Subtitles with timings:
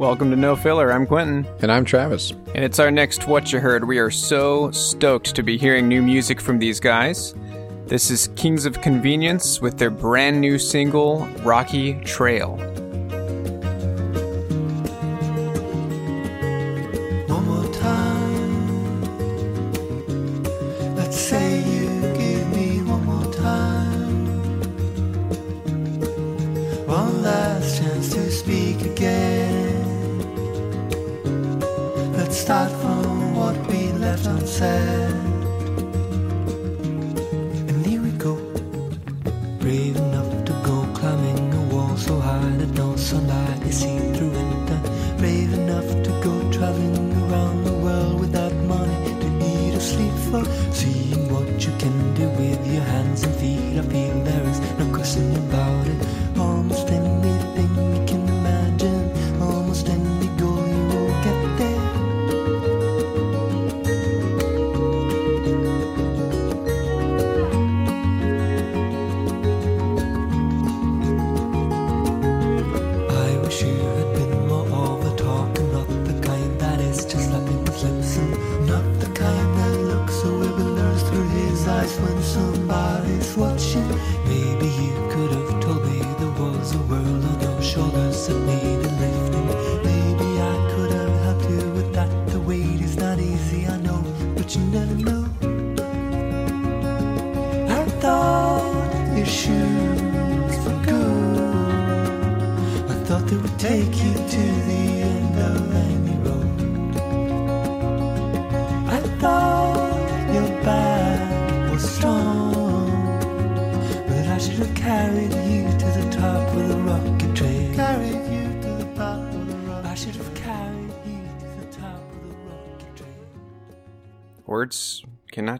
[0.00, 0.90] Welcome to No Filler.
[0.90, 1.46] I'm Quentin.
[1.60, 2.30] And I'm Travis.
[2.54, 3.86] And it's our next What You Heard.
[3.86, 7.34] We are so stoked to be hearing new music from these guys.
[7.84, 12.56] This is Kings of Convenience with their brand new single, Rocky Trail.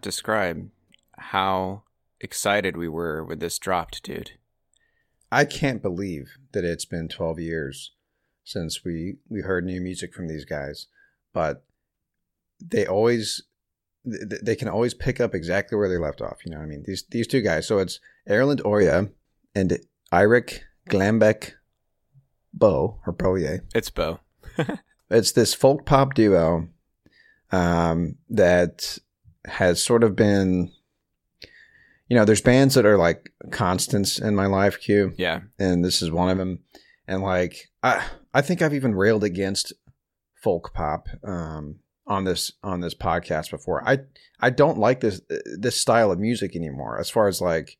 [0.00, 0.70] Cannot describe
[1.18, 1.82] how
[2.20, 4.32] excited we were when this dropped, dude.
[5.30, 7.92] I can't believe that it's been 12 years
[8.42, 10.86] since we, we heard new music from these guys,
[11.34, 11.64] but
[12.60, 13.42] they always
[14.02, 16.38] they can always pick up exactly where they left off.
[16.46, 16.84] You know what I mean?
[16.86, 17.66] These these two guys.
[17.68, 19.10] So it's Erlend Øye
[19.54, 19.78] and
[20.10, 21.52] Eirik Glambek
[22.54, 23.60] Bo or Boye.
[23.74, 24.20] It's Bo.
[25.12, 26.68] It's this folk pop duo
[27.50, 28.98] um, that
[29.44, 30.72] has sort of been,
[32.08, 35.12] you know, there's bands that are like constants in my life, queue.
[35.16, 35.40] Yeah.
[35.58, 36.60] and this is one of them.
[37.06, 39.72] And like, I I think I've even railed against
[40.42, 43.86] folk pop um, on this on this podcast before.
[43.88, 44.00] I
[44.40, 45.20] I don't like this
[45.58, 46.98] this style of music anymore.
[46.98, 47.78] As far as like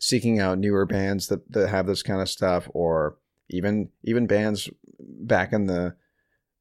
[0.00, 3.16] seeking out newer bands that that have this kind of stuff, or
[3.48, 4.68] even even bands
[4.98, 5.94] back in the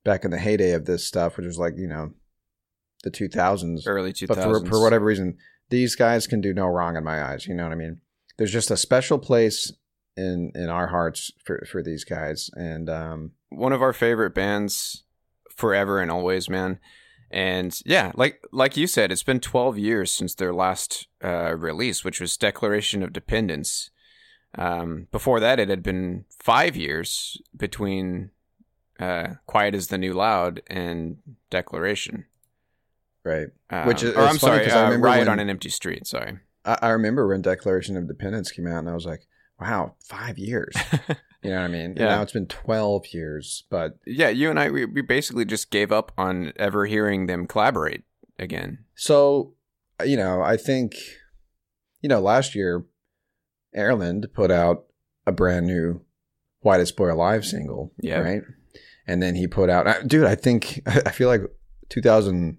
[0.04, 2.14] back in the heyday of this stuff, which was like you know
[3.04, 4.28] the two thousands, Early 2000s.
[4.28, 5.38] but for for whatever reason,
[5.70, 7.48] these guys can do no wrong in my eyes.
[7.48, 8.02] You know what I mean?
[8.38, 9.74] There's just a special place
[10.16, 15.04] in in our hearts for for these guys, and um, one of our favorite bands
[15.56, 16.80] forever and always, man.
[17.30, 22.04] And yeah, like like you said, it's been 12 years since their last uh, release,
[22.06, 23.90] which was Declaration of Dependence.
[24.58, 28.32] Um, before that, it had been five years between
[29.00, 31.18] uh, "Quiet is the New Loud" and
[31.50, 32.26] "Declaration."
[33.28, 33.48] Right.
[33.70, 36.08] Um, Which is- or I'm sorry, I uh, remember "Riot when- on an Empty Street."
[36.08, 36.40] Sorry.
[36.66, 39.28] I, I remember when Declaration of Independence came out, and I was like,
[39.60, 40.74] "Wow, five years."
[41.44, 41.82] you know what I mean?
[41.92, 42.06] And Yeah.
[42.16, 45.92] now it's been twelve years, but Yeah, you and I we, we basically just gave
[45.92, 48.04] up on ever hearing them collaborate
[48.40, 48.80] again.
[48.96, 49.54] So,
[50.06, 50.94] you know, I think,
[52.02, 52.86] you know, last year,
[53.76, 54.86] Erlend put out
[55.26, 56.02] a brand new
[56.62, 57.92] Whitest Boy Alive single.
[58.02, 58.20] Yeah.
[58.20, 58.42] Right.
[59.06, 61.42] And then he put out, uh, dude, I think, I feel like
[61.90, 62.58] 2000,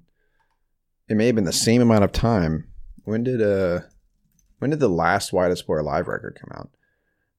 [1.09, 2.69] it may have been the same amount of time.
[3.05, 3.81] When did, uh,
[4.59, 6.71] when did the last Whitest Boy Alive record come out?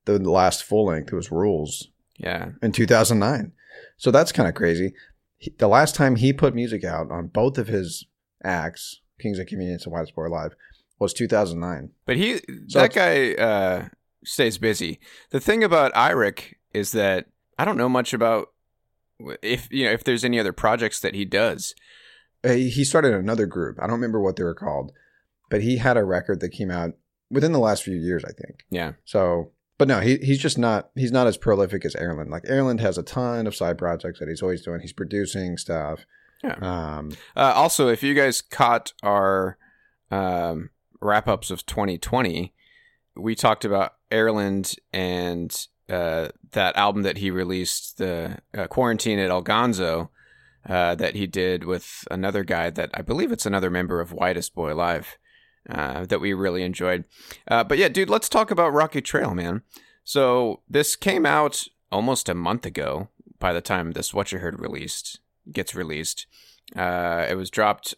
[0.06, 3.52] The, the last full length was Rules Yeah, in 2009.
[3.98, 4.94] So that's kind of crazy.
[5.38, 8.06] He, the last time he put music out on both of his
[8.44, 10.56] acts, Kings of Convenience and as Boy Live,
[10.98, 11.92] was 2009.
[12.06, 13.88] but he So that guy uh,
[14.26, 15.00] stays busy.
[15.30, 17.28] The thing about Eirik is that
[17.58, 18.48] I don't know much about
[19.42, 21.74] if you know if there's any other projects that he does.
[22.44, 23.78] Uh, He started another group.
[23.80, 24.92] I don't remember what they were called,
[25.50, 26.92] but he had a record that came out
[27.30, 28.64] within the last few years, I think.
[28.70, 32.30] Yeah, So, but no, he, he's just not, he's not as prolific as Erlend.
[32.30, 34.82] Like Erlend has a ton of side projects that he's always doing.
[34.82, 36.06] He's producing stuff.
[36.44, 36.56] Yeah.
[36.62, 39.58] Um, Uh, also, if you guys caught our
[40.12, 40.70] um,
[41.02, 42.54] wrap ups of 2020,
[43.16, 45.56] we talked about Erlend and
[45.90, 50.10] uh, that album that he released, the uh, Quarantine at El Ganzo,
[50.68, 54.54] uh, that he did with another guy that I believe it's another member of Whitest
[54.54, 55.18] Boy Live
[55.70, 57.06] uh, that we really enjoyed.
[57.48, 59.62] Uh, but yeah, dude, let's talk about Rocky Trail, man.
[60.04, 63.10] So this came out almost a month ago
[63.40, 65.20] by the time this What You Heard released
[65.52, 66.28] gets released.
[66.76, 67.96] Uh, it was dropped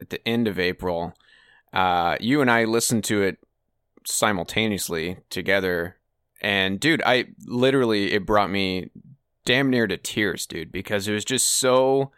[0.00, 1.14] at the end of April.
[1.72, 3.38] Uh, you and I listened to it
[4.04, 5.96] simultaneously together,
[6.40, 8.90] and dude, I literally it brought me
[9.46, 12.12] damn near to tears, dude, because it was just so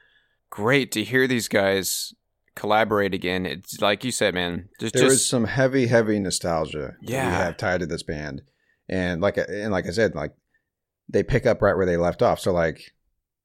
[0.50, 2.12] great to hear these guys
[2.56, 3.46] collaborate again.
[3.46, 4.68] It's like you said, man.
[4.80, 7.26] There's there is just some heavy, heavy nostalgia Yeah.
[7.28, 8.42] we have tied to this band,
[8.88, 10.32] and like and like I said, like
[11.08, 12.40] they pick up right where they left off.
[12.40, 12.92] So like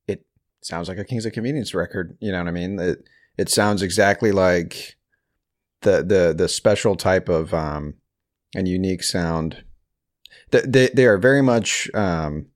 [0.08, 0.26] it
[0.64, 2.18] sounds like a Kings of Convenience record.
[2.20, 2.80] You know what I mean?
[2.80, 3.04] It
[3.38, 4.96] it sounds exactly like
[5.82, 7.96] the the the special type of um
[8.56, 9.64] and unique sound.
[10.52, 12.48] They they, they are very much um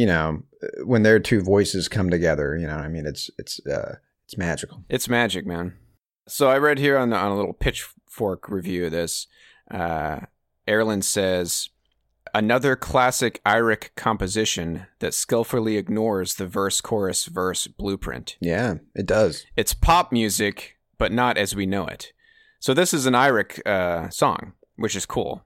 [0.00, 0.42] you know
[0.84, 2.56] when their two voices come together.
[2.56, 3.06] You know I mean?
[3.06, 4.82] It's it's uh it's magical.
[4.88, 5.74] It's magic, man.
[6.26, 9.26] So I read here on the, on a little pitchfork review of this.
[9.70, 10.20] Uh,
[10.66, 11.68] Erlend says
[12.32, 18.38] another classic Eirik composition that skillfully ignores the verse chorus verse blueprint.
[18.40, 19.44] Yeah, it does.
[19.54, 22.12] It's pop music, but not as we know it.
[22.58, 25.44] So this is an Eirik uh, song, which is cool.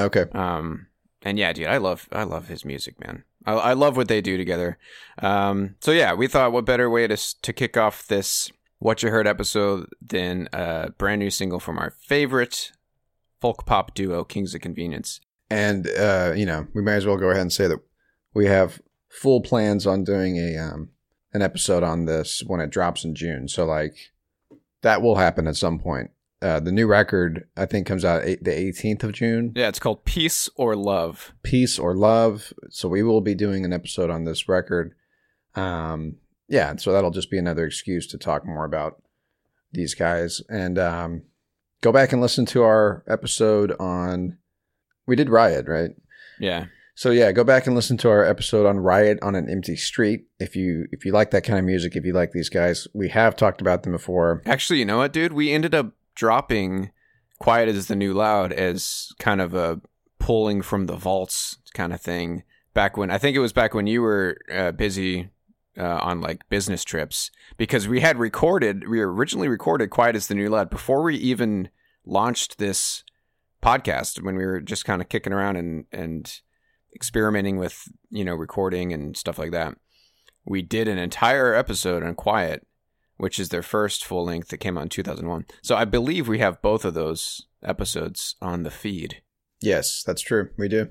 [0.00, 0.24] Okay.
[0.32, 0.86] Um,
[1.22, 3.24] and yeah, dude, I love I love his music, man.
[3.46, 4.78] I, I love what they do together.
[5.20, 9.10] Um, so yeah, we thought what better way to to kick off this what you
[9.10, 12.72] heard episode than a brand new single from our favorite
[13.40, 15.20] folk pop duo, Kings of Convenience.
[15.50, 17.78] and uh, you know we might as well go ahead and say that
[18.34, 20.88] we have full plans on doing a um,
[21.34, 23.48] an episode on this when it drops in June.
[23.48, 24.12] So like
[24.82, 26.10] that will happen at some point.
[26.42, 29.52] Uh, the new record I think comes out eight, the 18th of June.
[29.54, 31.32] Yeah, it's called Peace or Love.
[31.42, 32.52] Peace or love.
[32.68, 34.94] So we will be doing an episode on this record.
[35.54, 36.16] Um,
[36.48, 39.00] yeah, so that'll just be another excuse to talk more about
[39.72, 41.22] these guys and um,
[41.80, 44.38] go back and listen to our episode on.
[45.06, 45.90] We did Riot, right?
[46.38, 49.76] Yeah, So yeah, go back and listen to our episode on Riot on an Empty
[49.76, 50.24] Street.
[50.40, 53.08] If you if you like that kind of music, if you like these guys, we
[53.10, 54.42] have talked about them before.
[54.44, 55.32] actually, you know what, dude?
[55.32, 56.90] We ended up dropping
[57.38, 59.80] "Quiet as the New Loud" as kind of a
[60.18, 62.44] pulling from the vaults kind of thing.
[62.74, 65.30] Back when I think it was back when you were uh, busy
[65.76, 70.34] uh, on like business trips because we had recorded we originally recorded quiet as the
[70.34, 71.68] new loud before we even
[72.04, 73.04] launched this
[73.62, 76.40] podcast when we were just kind of kicking around and and
[76.94, 79.74] experimenting with you know recording and stuff like that
[80.44, 82.66] we did an entire episode on quiet
[83.22, 86.38] which is their first full length that came out in 2001 so i believe we
[86.40, 89.22] have both of those episodes on the feed
[89.64, 90.50] Yes, that's true.
[90.58, 90.88] We do.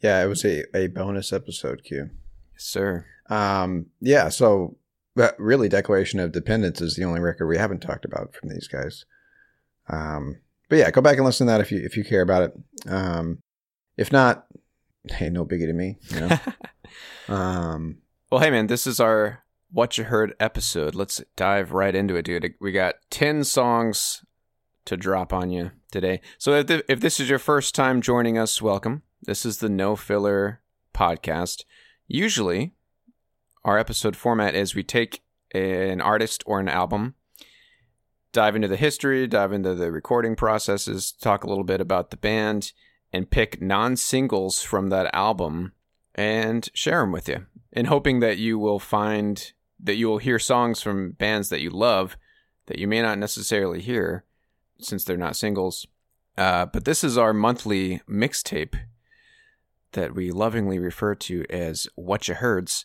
[0.00, 2.08] Yeah, it was a, a bonus episode, Q.
[2.54, 4.78] yes sir Um, yeah, so
[5.14, 8.66] but really, Declaration of Dependence is the only record we haven't talked about from these
[8.66, 9.04] guys.
[9.90, 10.40] Um,
[10.70, 12.52] but yeah, go back and listen to that if you if you care about it.
[12.90, 13.40] Um,
[13.98, 14.46] if not,
[15.10, 15.98] hey, no biggie to me.
[16.08, 16.38] You know.
[17.34, 17.98] um,
[18.30, 20.94] Well, hey man, this is our what you heard episode.
[20.94, 22.54] Let's dive right into it, dude.
[22.60, 24.24] We got 10 songs
[24.84, 26.20] to drop on you today.
[26.36, 29.02] So if, th- if this is your first time joining us, welcome.
[29.22, 30.60] This is the No Filler
[30.94, 31.64] podcast.
[32.06, 32.72] Usually,
[33.64, 35.22] our episode format is we take
[35.54, 37.14] an artist or an album,
[38.32, 42.16] dive into the history, dive into the recording processes, talk a little bit about the
[42.18, 42.72] band,
[43.10, 45.72] and pick non singles from that album
[46.14, 49.52] and share them with you in hoping that you will find
[49.82, 52.16] that you will hear songs from bands that you love
[52.66, 54.24] that you may not necessarily hear
[54.78, 55.86] since they're not singles.
[56.36, 58.74] Uh, but this is our monthly mixtape
[59.92, 62.84] that we lovingly refer to as What You Heards,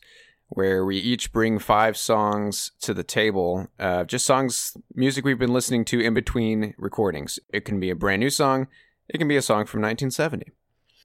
[0.50, 5.54] where we each bring five songs to the table, uh, just songs, music we've been
[5.54, 7.40] listening to in between recordings.
[7.50, 8.68] It can be a brand new song,
[9.08, 10.52] it can be a song from 1970.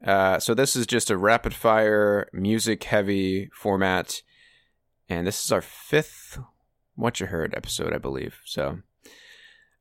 [0.05, 4.23] Uh, so this is just a rapid fire, music heavy format.
[5.13, 6.39] And this is our fifth
[6.95, 8.41] What You Heard episode, I believe.
[8.47, 8.79] So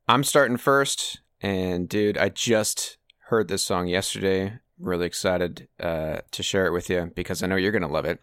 [0.06, 1.20] I'm starting first.
[1.40, 2.98] And dude, I just
[3.28, 4.58] heard this song yesterday.
[4.78, 8.04] Really excited uh, to share it with you because I know you're going to love
[8.04, 8.20] it.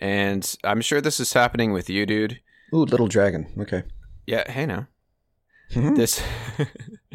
[0.00, 2.40] And I'm sure this is happening with you, dude.
[2.72, 3.46] Ooh, Little Dragon.
[3.58, 3.82] Okay.
[4.26, 4.88] Yeah, hey now.
[5.72, 5.94] Mhm.
[5.94, 6.22] This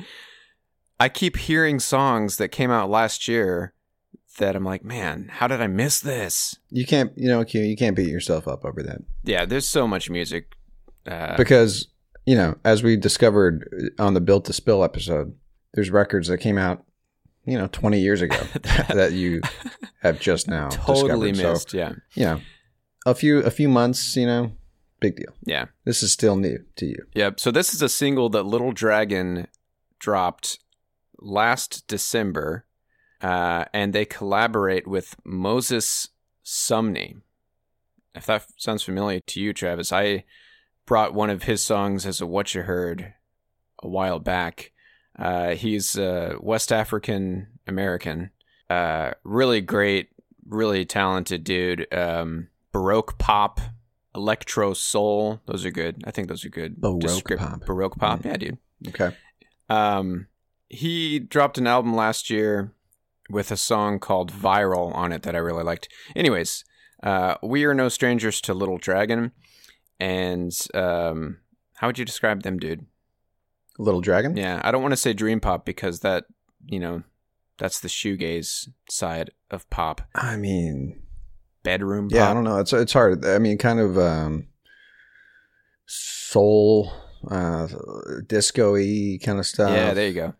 [0.99, 3.73] I keep hearing songs that came out last year
[4.37, 6.57] that I'm like, man, how did I miss this?
[6.69, 9.87] You can't, you know, Q, you can't beat yourself up over that Yeah, there's so
[9.87, 10.53] much music.
[11.05, 11.87] Uh, because
[12.25, 15.35] you know, as we discovered on the Built to Spill episode,
[15.75, 16.83] there's records that came out,
[17.45, 18.35] you know, 20 years ago
[18.89, 19.41] that you
[20.01, 21.53] have just now totally discovered.
[21.53, 21.69] missed.
[21.71, 22.41] So, yeah, you know,
[23.05, 24.51] a few a few months, you know,
[24.99, 25.33] big deal.
[25.45, 27.05] yeah, This is still new to you.
[27.13, 27.39] yep.
[27.39, 29.47] So this is a single that Little Dragon
[29.99, 30.57] dropped
[31.19, 32.65] last December,
[33.21, 36.09] uh, and they collaborate with Moses
[36.43, 37.15] Sumney.
[38.13, 40.23] If that sounds familiar to you, Travis, I
[40.85, 43.13] brought one of his songs as a what you heard
[43.83, 44.71] a while back.
[45.17, 48.31] Uh, he's uh, West African American,
[48.69, 50.09] uh, really great,
[50.47, 51.87] really talented dude.
[51.93, 53.59] Um, Baroque pop,
[54.13, 56.03] electro soul, those are good.
[56.05, 56.79] I think those are good.
[56.79, 57.65] Baroque descrip- pop.
[57.65, 58.25] Baroque pop, Mm.
[58.25, 58.57] yeah, dude.
[58.89, 59.15] Okay.
[59.69, 60.27] Um,
[60.69, 62.71] he dropped an album last year
[63.29, 65.89] with a song called Virile on it that I really liked.
[66.15, 66.63] Anyways,
[67.03, 69.31] uh, we are no strangers to Little Dragon.
[69.99, 71.37] And um,
[71.75, 72.85] how would you describe them, dude?
[73.77, 74.35] Little Dragon.
[74.35, 76.25] Yeah, I don't want to say dream pop because that,
[76.65, 77.03] you know,
[77.57, 80.01] that's the shoegaze side of pop.
[80.13, 81.01] I mean,
[81.63, 82.29] Bedroom yeah, pop.
[82.29, 82.59] I don't know.
[82.59, 83.25] It's it's hard.
[83.25, 84.47] I mean, kind of um,
[85.85, 86.91] soul,
[87.29, 87.67] uh,
[88.27, 89.71] disco-y kind of stuff.
[89.71, 90.33] Yeah, there you go.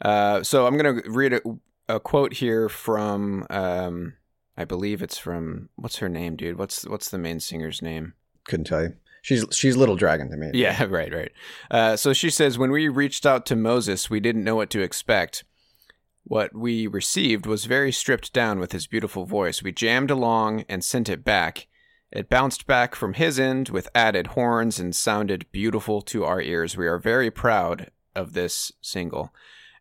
[0.00, 1.40] Uh, so I'm gonna read a,
[1.88, 4.14] a quote here from, um,
[4.56, 6.58] I believe it's from what's her name, dude?
[6.58, 8.14] What's what's the main singer's name?
[8.44, 8.94] Couldn't tell you.
[9.22, 10.50] She's she's Little Dragon to me.
[10.54, 11.32] Yeah, right, right.
[11.70, 14.80] Uh, so she says, when we reached out to Moses, we didn't know what to
[14.80, 15.44] expect.
[16.24, 19.62] What we received was very stripped down with his beautiful voice.
[19.62, 21.68] We jammed along and sent it back.
[22.10, 26.76] It bounced back from his end with added horns and sounded beautiful to our ears.
[26.76, 29.32] We are very proud of this single.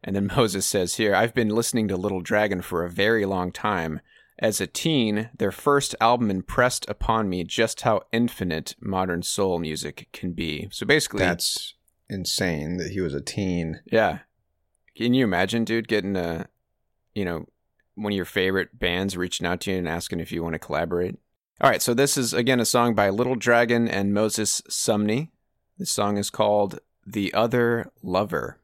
[0.05, 3.51] And then Moses says here, I've been listening to Little Dragon for a very long
[3.51, 3.99] time.
[4.37, 10.07] As a teen, their first album impressed upon me just how infinite modern soul music
[10.13, 10.67] can be.
[10.71, 11.73] So basically, That's
[12.09, 13.81] insane that he was a teen.
[13.85, 14.19] yeah.
[14.95, 16.47] Can you imagine, dude, getting a,
[17.13, 17.45] you know,
[17.95, 20.59] one of your favorite bands reaching out to you and asking if you want to
[20.59, 21.15] collaborate?
[21.61, 25.29] All right, so this is again a song by Little Dragon and Moses Sumney.
[25.77, 28.59] This song is called "The Other Lover."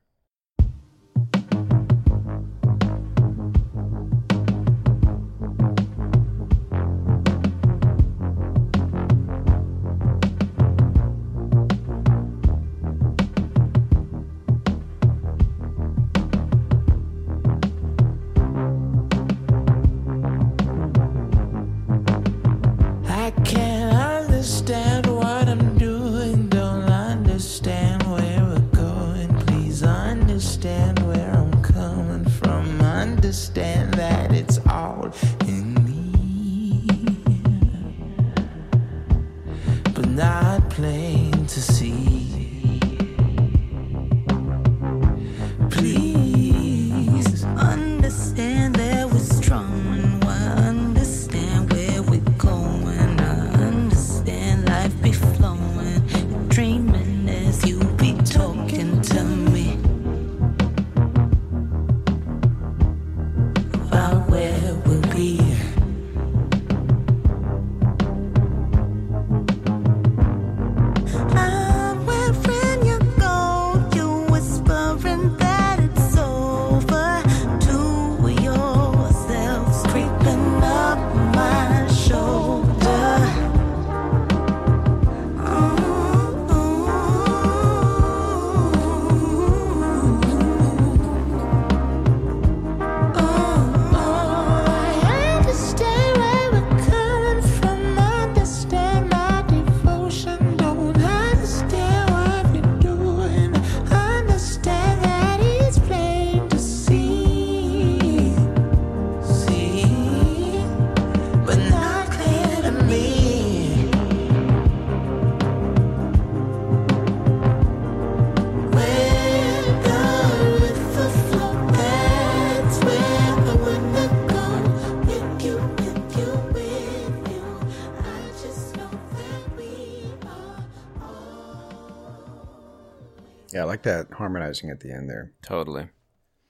[133.53, 135.33] Yeah, I like that harmonizing at the end there.
[135.43, 135.89] Totally.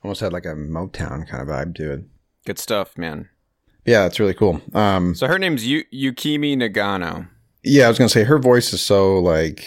[0.04, 2.02] Almost had like a Motown kind of vibe to it.
[2.46, 3.30] Good stuff, man.
[3.86, 4.62] Yeah, it's really cool.
[4.74, 7.28] Um, So her name's Yu- Yukimi Nagano.
[7.64, 9.64] yeah, I was gonna say her voice is so like,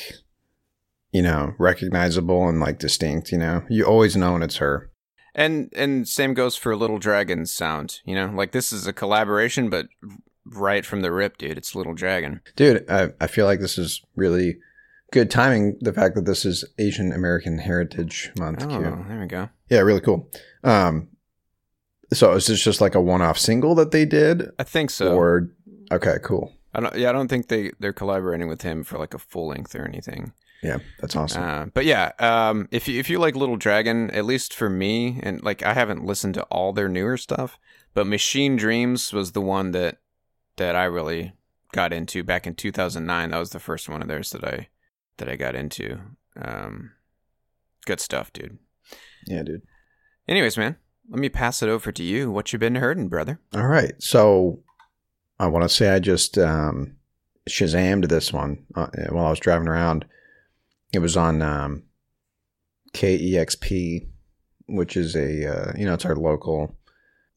[1.13, 3.31] you know, recognizable and like distinct.
[3.33, 4.91] You know, you always know when it's her.
[5.35, 8.01] And and same goes for Little Dragon's sound.
[8.05, 9.87] You know, like this is a collaboration, but
[10.47, 12.41] right from the rip, dude, it's Little Dragon.
[12.57, 14.59] Dude, I, I feel like this is really
[15.15, 15.79] good timing.
[15.81, 18.65] The fact that this is Asian American Heritage Month.
[18.65, 19.05] Oh, Q.
[19.09, 19.49] there we go.
[19.71, 20.29] Yeah, really cool.
[20.65, 21.09] Um,
[22.13, 25.17] so is this just like a one-off single that they did, I think so.
[25.17, 25.51] or
[25.91, 26.53] okay, cool.
[26.75, 26.95] I don't.
[26.97, 29.87] Yeah, I don't think they they're collaborating with him for like a full length or
[29.87, 30.33] anything.
[30.63, 31.43] Yeah, that's awesome.
[31.43, 35.21] Uh, but yeah, um, if you if you like Little Dragon, at least for me,
[35.23, 37.59] and like I haven't listened to all their newer stuff,
[37.95, 39.99] but Machine Dreams was the one that
[40.57, 41.33] that I really
[41.73, 43.31] got into back in 2009.
[43.31, 44.69] That was the first one of theirs that I
[45.19, 46.01] that I got into.
[46.41, 46.93] Um,
[47.87, 48.59] good stuff, dude.
[49.27, 49.63] yeah, dude.
[50.27, 50.77] Anyways, man,
[51.09, 52.31] let me pass it over to you.
[52.31, 53.41] What you been hurting, brother?
[53.55, 53.95] All right.
[54.03, 54.61] So
[55.39, 56.97] I want to say I just um,
[57.49, 60.07] Shazammed this one uh, while I was driving around.
[60.93, 61.83] It was on um,
[62.95, 64.07] KEXP,
[64.67, 66.75] which is a uh, you know it's our local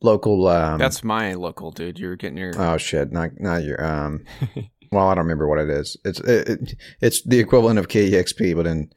[0.01, 0.47] local.
[0.47, 1.99] Um, That's my local dude.
[1.99, 4.23] You're getting your oh shit, not not your um.
[4.91, 5.97] well, I don't remember what it is.
[6.03, 8.91] It's it, it, it's the equivalent of KEXP, but in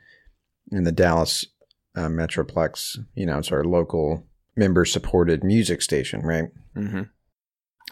[0.72, 1.46] in the Dallas
[1.96, 2.98] uh, Metroplex.
[3.14, 4.26] You know, it's our local
[4.56, 6.48] member supported music station, right?
[6.74, 7.02] hmm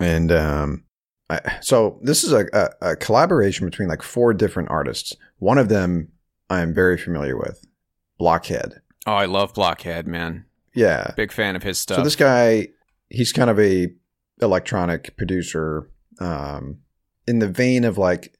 [0.01, 0.85] and um,
[1.29, 5.15] I, so this is a, a, a collaboration between like four different artists.
[5.39, 6.13] One of them
[6.51, 7.65] I am very familiar with,
[8.19, 8.81] Blockhead.
[9.07, 10.45] Oh, I love Blockhead, man.
[10.75, 11.13] Yeah.
[11.17, 11.97] Big fan of his stuff.
[11.97, 12.69] So this guy,
[13.11, 13.89] he's kind of a
[14.41, 16.79] electronic producer, um,
[17.29, 18.35] in the vein of like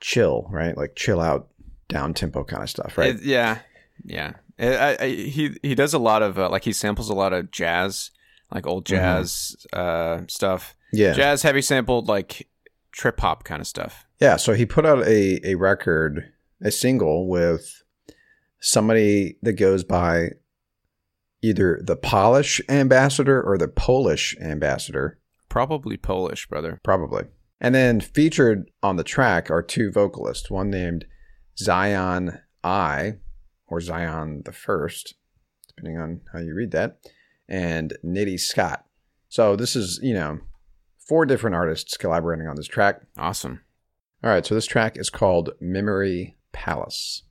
[0.00, 0.76] chill, right?
[0.76, 1.48] Like chill out,
[1.88, 3.14] down tempo kind of stuff, right?
[3.16, 3.58] It- yeah,
[4.04, 4.32] yeah.
[4.58, 7.50] I, I, he he does a lot of uh, like he samples a lot of
[7.50, 8.10] jazz,
[8.52, 10.74] like old jazz uh, stuff.
[10.92, 11.02] Mm-hmm.
[11.02, 11.12] yeah.
[11.14, 12.46] Jazz heavy sampled like
[12.92, 14.04] trip hop kind of stuff.
[14.20, 16.30] Yeah, so he put out a, a record,
[16.62, 17.82] a single with
[18.60, 20.32] somebody that goes by
[21.40, 25.18] either the Polish ambassador or the Polish ambassador,
[25.48, 26.80] Probably Polish, brother.
[26.84, 27.24] probably.
[27.60, 31.04] And then featured on the track are two vocalists, one named
[31.58, 33.18] Zion I,
[33.66, 35.14] or Zion the First,
[35.68, 37.00] depending on how you read that,
[37.48, 38.84] and Nitty Scott.
[39.28, 40.38] So this is, you know,
[41.06, 43.02] four different artists collaborating on this track.
[43.18, 43.60] Awesome.
[44.24, 47.22] All right, so this track is called Memory Palace.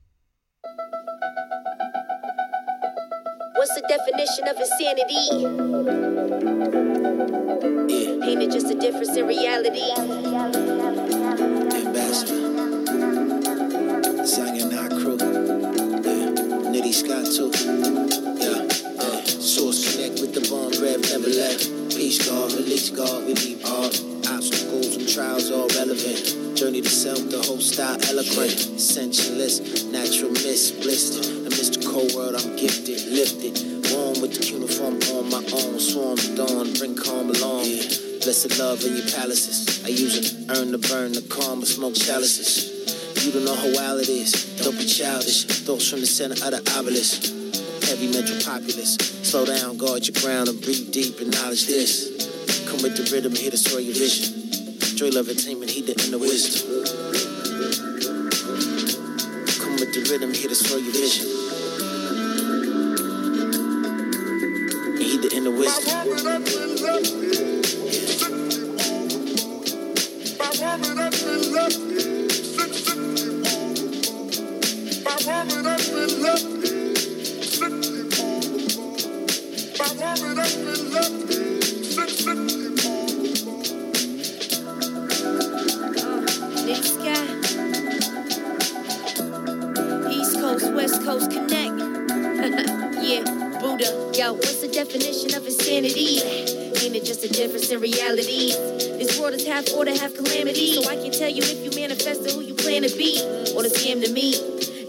[3.55, 7.48] What's the definition of insanity?
[8.29, 9.81] Ain't it just a difference in reality?
[11.73, 12.37] Ambassador.
[14.23, 15.17] Zion our crew.
[15.17, 16.29] Yeah.
[16.69, 17.49] Nitty Scott too.
[18.37, 18.69] Yeah.
[19.01, 21.73] Uh, source connect with the bomb rev never left.
[21.89, 23.89] Peace guard, release guard, we leave all
[24.29, 26.55] obstacles and trials all relevant.
[26.55, 28.51] Journey to self, the whole style eloquent.
[28.77, 31.25] Sensualist, natural mist, blistered.
[31.47, 33.57] Amidst the cold world, I'm gifted, lifted.
[33.89, 35.79] Born with the uniform on my own.
[35.79, 37.65] Swarm dawn, bring calm along.
[38.29, 39.83] Blessed love in your palaces.
[39.83, 42.69] I use it, earn the burn, the calm, smoke chalices.
[43.25, 44.31] You don't know how wild it is.
[44.61, 45.45] Don't be childish.
[45.65, 47.25] Thoughts from the center of the obelisk.
[47.89, 49.01] Heavy mental populace.
[49.25, 51.17] Slow down, guard your ground, and breathe deep.
[51.17, 52.69] and Acknowledge this.
[52.69, 54.29] Come with the rhythm, here to destroy your vision.
[54.93, 56.69] Joy, love, attainment, heed the inner wisdom.
[59.57, 61.25] Come with the rhythm, here to destroy your vision.
[65.01, 67.48] Heed the inner wisdom.
[70.77, 71.18] Nick
[98.99, 100.73] This world is half order, half calamity.
[100.73, 103.21] So I can tell you if you manifest who you plan to be.
[103.55, 104.35] Or the scam to me.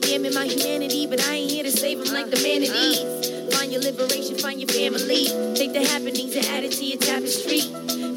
[0.01, 3.55] Damn my humanity, but I ain't here to save them like the manatees.
[3.55, 5.27] Find your liberation, find your family.
[5.55, 7.63] Take the happenings and add it to your tapestry.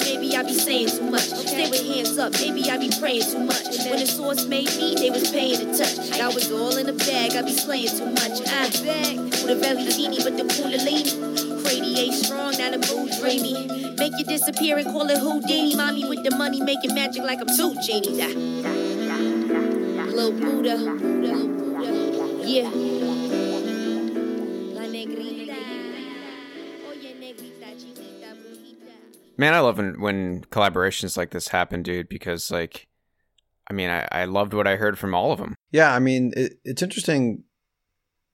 [0.01, 1.29] Maybe I be saying too much.
[1.29, 2.33] Stay with hands up.
[2.33, 3.77] Maybe I be praying too much.
[3.85, 6.19] When the source made me, they was paying to touch.
[6.19, 7.35] I was all in the bag.
[7.35, 8.41] I be slaying too much.
[8.47, 11.42] I beg with a teeny, but the kundalini
[11.73, 13.67] radiate strong, now the mood dreamy.
[13.97, 15.75] Make you disappear and call it Houdini.
[15.75, 18.21] Mommy with the money, making magic like I'm two genie.
[20.11, 20.77] Little Buddha.
[22.45, 22.69] Yeah.
[29.35, 32.87] Man, I love when, when collaborations like this happen, dude, because, like,
[33.67, 35.55] I mean, I, I loved what I heard from all of them.
[35.71, 37.43] Yeah, I mean, it, it's interesting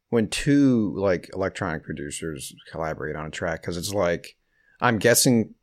[0.09, 4.35] when two like electronic producers collaborate on a track because it's like
[4.81, 5.53] I'm guessing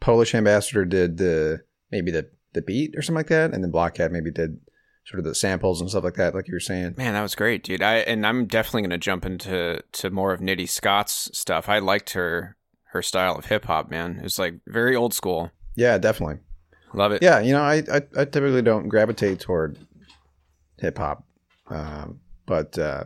[0.00, 4.12] Polish Ambassador did the maybe the the beat or something like that, and then Blockhead
[4.12, 4.58] maybe did
[5.04, 6.94] sort of the samples and stuff like that, like you were saying.
[6.96, 7.82] Man, that was great, dude.
[7.82, 11.68] I and I'm definitely gonna jump into to more of Nitty Scott's stuff.
[11.68, 12.56] I liked her
[12.92, 14.20] her style of hip hop, man.
[14.22, 15.50] It's like very old school.
[15.76, 16.38] Yeah, definitely.
[16.94, 17.22] Love it.
[17.22, 19.78] Yeah, you know, I I, I typically don't gravitate toward
[20.78, 21.24] hip hop,
[21.68, 23.04] um, but uh,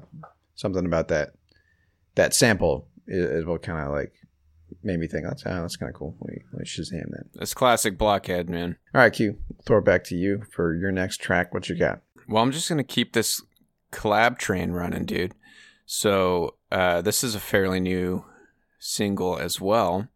[0.60, 1.30] something about that
[2.16, 4.12] that sample is, is what kind of like
[4.82, 6.16] made me think that's ah, that's kind of cool.
[6.20, 7.40] Let me, let me Shazam that.
[7.40, 8.76] It's classic Blockhead, man.
[8.94, 9.38] All right, Q.
[9.66, 11.52] Throw it back to you for your next track.
[11.54, 12.02] What you got?
[12.28, 13.42] Well, I'm just gonna keep this
[13.92, 15.34] collab train running, dude.
[15.86, 18.24] So uh, this is a fairly new
[18.78, 20.08] single as well.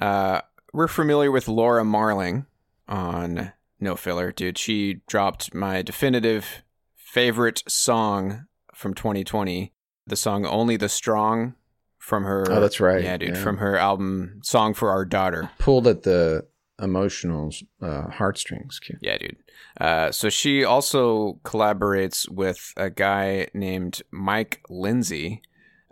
[0.00, 2.44] Uh, we're familiar with Laura Marling
[2.86, 4.58] on No Filler, dude.
[4.58, 6.62] She dropped my definitive
[6.94, 9.72] favorite song from 2020,
[10.06, 11.54] the song "Only the Strong"
[11.98, 12.44] from her.
[12.50, 13.02] Oh, that's right.
[13.02, 13.42] Yeah, dude, Yeah.
[13.42, 16.46] from her album "Song for Our Daughter." Pulled at the
[16.80, 18.78] emotional uh, heartstrings.
[18.78, 18.96] Q.
[19.00, 19.36] Yeah, dude.
[19.80, 25.42] Uh, so she also collaborates with a guy named Mike Lindsay,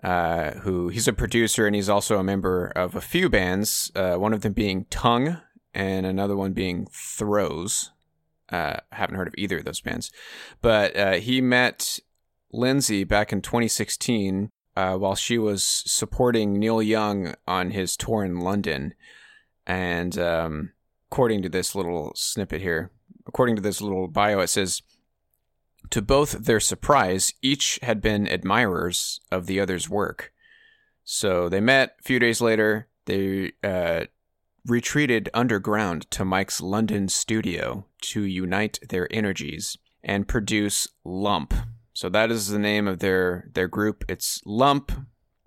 [0.03, 3.91] uh, who he's a producer and he's also a member of a few bands.
[3.95, 5.41] Uh, one of them being Tunng
[5.73, 7.91] and another one being Throws.
[8.51, 10.13] Uh, haven't heard of either of those bands,
[10.61, 11.99] but uh, he met
[12.55, 18.41] Lindsay back in 2016 uh, while she was supporting Neil Young on his tour in
[18.41, 18.95] London,
[19.67, 20.73] and um,
[21.11, 22.91] according to this little snippet here,
[23.27, 24.83] according to this little bio, it says,
[25.91, 30.33] to both their surprise, each had been admirers of the other's work.
[31.05, 32.89] So they met a few days later.
[33.05, 34.07] They uh,
[34.67, 41.55] retreated underground to Mike's London studio to unite their energies and produce Lump.
[41.95, 44.05] So that is the name of their their group.
[44.09, 44.93] It's Lump.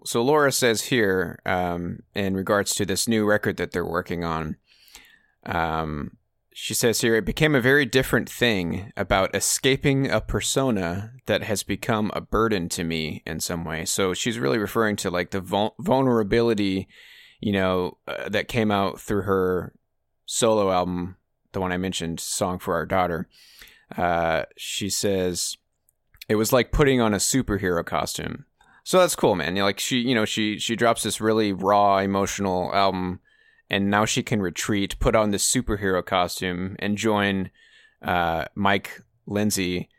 [0.05, 4.55] So Laura says here, um, in regards to this new record that they're working on,
[5.45, 6.11] um,
[6.53, 11.61] she says here, it became a very different thing about escaping a persona that has
[11.61, 13.83] become a burden to me in some way.
[13.85, 16.87] So she's really referring to like the vul- vulnerability,
[17.41, 19.73] you know, uh, that came out through her
[20.25, 21.17] solo album,
[21.51, 23.27] the one I mentioned, Song for Our Daughter.
[23.95, 25.57] Uh, she says,
[26.29, 28.45] it was like putting on a superhero costume.
[28.83, 29.55] So that's cool, man.
[29.55, 33.19] Like she, you know, she she drops this really raw, emotional album,
[33.69, 37.49] and now she can retreat, put on this superhero costume, and join
[38.01, 39.89] uh, Mike Lindsay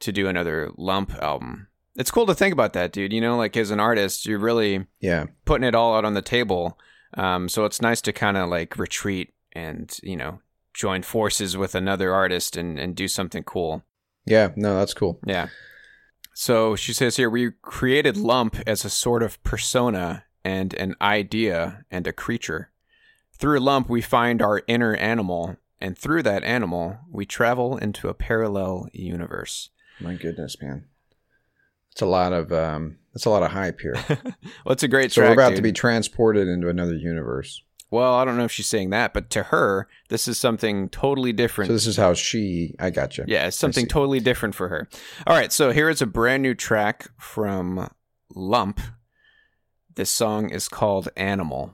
[0.00, 1.68] to do another Lump album.
[1.96, 3.12] It's cool to think about that, dude.
[3.12, 5.26] You know, like as an artist, you're really Yeah.
[5.44, 6.78] putting it all out on the table.
[7.16, 10.40] Um, so it's nice to kind of like retreat and you know
[10.74, 13.84] join forces with another artist and and do something cool.
[14.26, 14.50] Yeah.
[14.56, 15.18] No, that's cool.
[15.24, 15.48] Yeah.
[16.34, 21.84] So she says here, we created Lump as a sort of persona and an idea
[21.90, 22.70] and a creature.
[23.32, 28.14] Through Lump, we find our inner animal, and through that animal, we travel into a
[28.14, 29.70] parallel universe.
[30.00, 30.86] My goodness, man.
[31.92, 32.98] It's a lot of um.
[33.14, 33.94] It's a lot of hype here.
[34.64, 35.26] Well, it's a great story.
[35.26, 35.36] so track.
[35.36, 37.62] we're about to be transported into another universe.
[37.94, 41.32] Well, I don't know if she's saying that, but to her, this is something totally
[41.32, 41.68] different.
[41.68, 42.74] So this is how she.
[42.80, 43.24] I got you.
[43.28, 44.88] Yeah, it's something totally different for her.
[45.28, 47.88] All right, so here is a brand new track from
[48.34, 48.80] Lump.
[49.94, 51.72] This song is called Animal.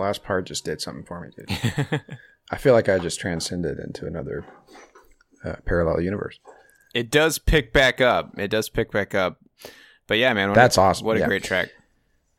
[0.00, 2.00] Last part just did something for me, dude.
[2.50, 4.44] I feel like I just transcended into another
[5.44, 6.38] uh, parallel universe.
[6.94, 8.36] It does pick back up.
[8.38, 9.38] It does pick back up.
[10.08, 11.06] But yeah, man, That's a, awesome.
[11.06, 11.26] What a Yeah.
[11.26, 11.68] great track.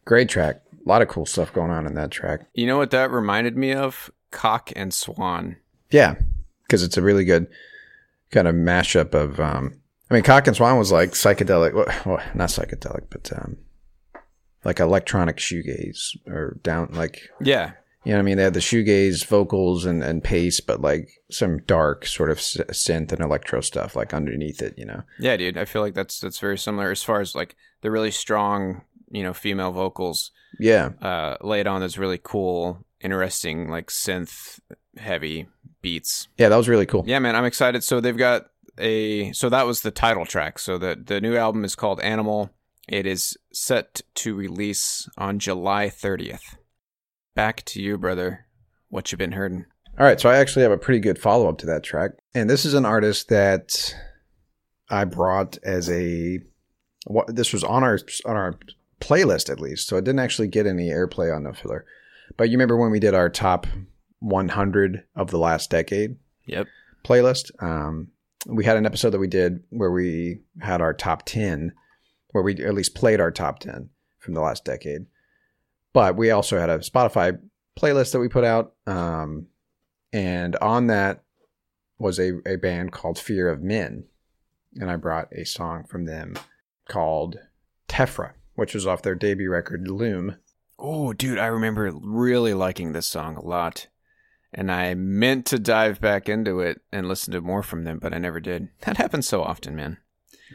[0.04, 0.62] Great track.
[0.86, 2.42] A lot of cool stuff going on in that track.
[2.54, 4.12] You know what that reminded me of?
[4.32, 5.56] Cock and Swan.
[5.92, 6.16] Yeah,
[6.64, 7.48] because it's a really good
[8.32, 9.40] kind of mashup of.
[9.40, 11.74] Um, I mean, Cock and Swan was like psychedelic.
[11.74, 13.58] Well, well, not psychedelic, but um,
[14.64, 17.72] like electronic shoegaze or down like Yeah.
[18.04, 18.38] you know what I mean.
[18.38, 23.12] They had the shoegaze vocals and and pace, but like some dark sort of synth
[23.12, 24.74] and electro stuff like underneath it.
[24.78, 25.04] You know.
[25.20, 25.58] Yeah, dude.
[25.58, 29.24] I feel like that's that's very similar as far as like the really strong, you
[29.24, 30.90] know, female vocals Yeah.
[31.02, 34.60] uh laid on those really cool, interesting, like synth
[34.98, 35.48] heavy
[35.82, 36.28] beats.
[36.38, 37.04] Yeah, that was really cool.
[37.08, 37.84] Yeah, man, I'm excited.
[37.84, 38.48] So they've got
[38.78, 40.60] a so that was the title track.
[40.60, 42.52] So the the new album is called Animal.
[42.92, 46.58] It is set to release on July 30th.
[47.36, 48.48] Back to you, brother.
[48.90, 49.66] What you been hurting?
[49.98, 52.50] All right, so I actually have a pretty good follow up to that track, and
[52.50, 53.96] this is an artist that
[54.90, 56.40] I brought as a.
[57.08, 58.60] What this was on our on our
[59.00, 61.86] playlist at least, so it didn't actually get any airplay on No Filler.
[62.36, 63.68] But you remember when we did our top
[64.20, 66.68] 100 of the last decade Yep.
[67.06, 67.52] playlist?
[67.64, 68.10] Um,
[68.46, 71.72] we had an episode that we did where we had our top 10,
[72.32, 73.90] where we at least played our top 10
[74.20, 75.06] from the last decade.
[75.94, 77.40] But we also had a Spotify
[77.78, 78.74] playlist that we put out.
[78.88, 79.48] Um,
[80.14, 81.24] and on that
[81.98, 84.06] was a, a band called Fear of Men.
[84.80, 86.36] And I brought a song from them
[86.88, 87.38] called
[87.90, 90.38] Tephra, which was off their debut record, Loom.
[90.80, 93.88] Oh, dude, I remember really liking this song a lot.
[94.54, 98.14] And I meant to dive back into it and listen to more from them, but
[98.14, 98.70] I never did.
[98.82, 99.98] That happens so often, man.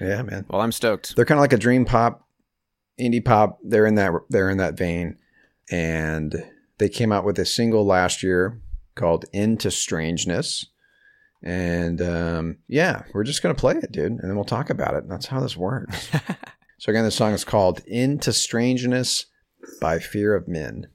[0.01, 0.47] Yeah, man.
[0.49, 1.17] Well, I'm stoked.
[1.17, 2.27] They're kind of like a dream pop,
[3.01, 3.59] indie pop.
[3.63, 5.19] They're in that they're in that vein,
[5.71, 6.45] and
[6.79, 8.61] they came out with a single last year
[8.95, 10.67] called "Into Strangeness."
[11.43, 15.09] And um, yeah, we're just gonna play it, dude, and then we'll talk about it.
[15.09, 16.11] That's how this works.
[16.79, 19.27] so again, the song is called "Into Strangeness"
[19.81, 20.89] by Fear of Men.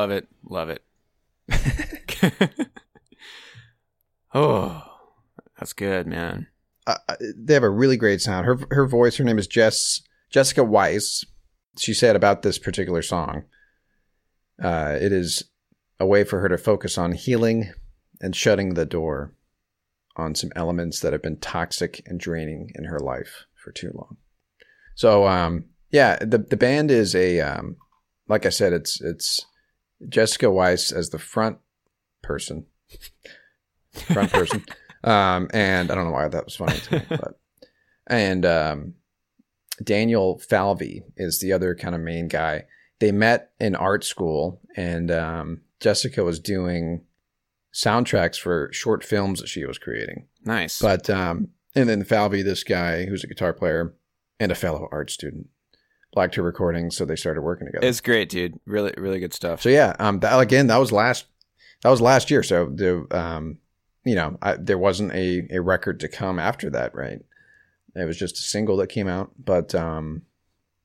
[0.00, 0.82] Love it, love it,
[4.34, 4.82] oh,
[5.58, 6.46] that's good, man.
[6.86, 6.96] uh,
[7.36, 8.46] they have a really great sound.
[8.46, 11.26] Her her voice, her name is Jess Jessica Weiss.
[11.78, 13.42] She said about this particular song,
[14.62, 15.50] uh, it is
[15.98, 17.70] a way for her to focus on healing
[18.22, 19.34] and shutting the door
[20.16, 24.16] on some elements that have been toxic and draining in her life for too long.
[24.94, 27.76] So, um, yeah, the the band is a um,
[28.28, 29.44] like I said, it's it's
[30.08, 31.58] Jessica Weiss as the front
[32.22, 32.66] person,
[33.92, 34.64] front person.
[35.02, 37.40] Um, and I don't know why that was funny to me, but
[38.06, 38.94] and um,
[39.82, 42.64] Daniel Falvey is the other kind of main guy.
[42.98, 47.00] They met in art school, and um, Jessica was doing
[47.72, 50.26] soundtracks for short films that she was creating.
[50.44, 50.80] Nice.
[50.80, 53.94] But um, and then Falvey, this guy who's a guitar player
[54.38, 55.48] and a fellow art student,
[56.14, 57.86] liked her recording, so they started working together.
[57.86, 58.58] it's great, dude.
[58.66, 59.62] Really, really good stuff.
[59.62, 61.26] So yeah, um, that, again, that was last
[61.82, 62.42] that was last year.
[62.42, 63.58] So the um,
[64.04, 67.20] you know, I, there wasn't a a record to come after that, right?
[67.94, 70.22] It was just a single that came out, but um,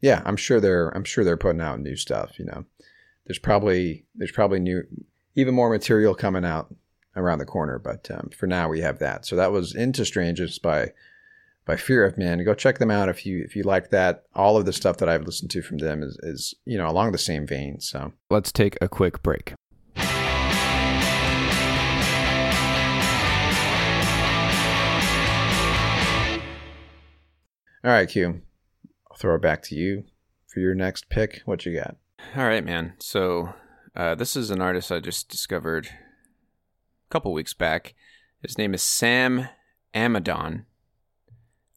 [0.01, 2.39] yeah, I'm sure they're I'm sure they're putting out new stuff.
[2.39, 2.65] You know,
[3.25, 4.83] there's probably there's probably new
[5.35, 6.73] even more material coming out
[7.15, 9.25] around the corner, but um, for now we have that.
[9.25, 10.91] So that was Into Strangeness by
[11.65, 12.43] by Fear of Men.
[12.45, 14.23] Go check them out if you if you like that.
[14.33, 17.11] All of the stuff that I've listened to from them is, is you know along
[17.11, 17.79] the same vein.
[17.79, 19.53] So Let's take a quick break.
[27.83, 28.41] all right, Q,
[29.11, 30.05] I'll throw it back to you
[30.47, 31.41] for your next pick.
[31.45, 31.97] What you got?
[32.35, 32.93] All right, man.
[32.99, 33.53] So
[33.95, 37.93] uh, this is an artist I just discovered a couple weeks back.
[38.41, 39.49] His name is Sam
[39.93, 40.65] Amidon.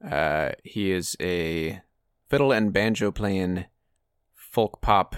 [0.04, 1.80] Uh, he is a
[2.28, 3.66] fiddle and banjo playing
[4.34, 5.16] folk pop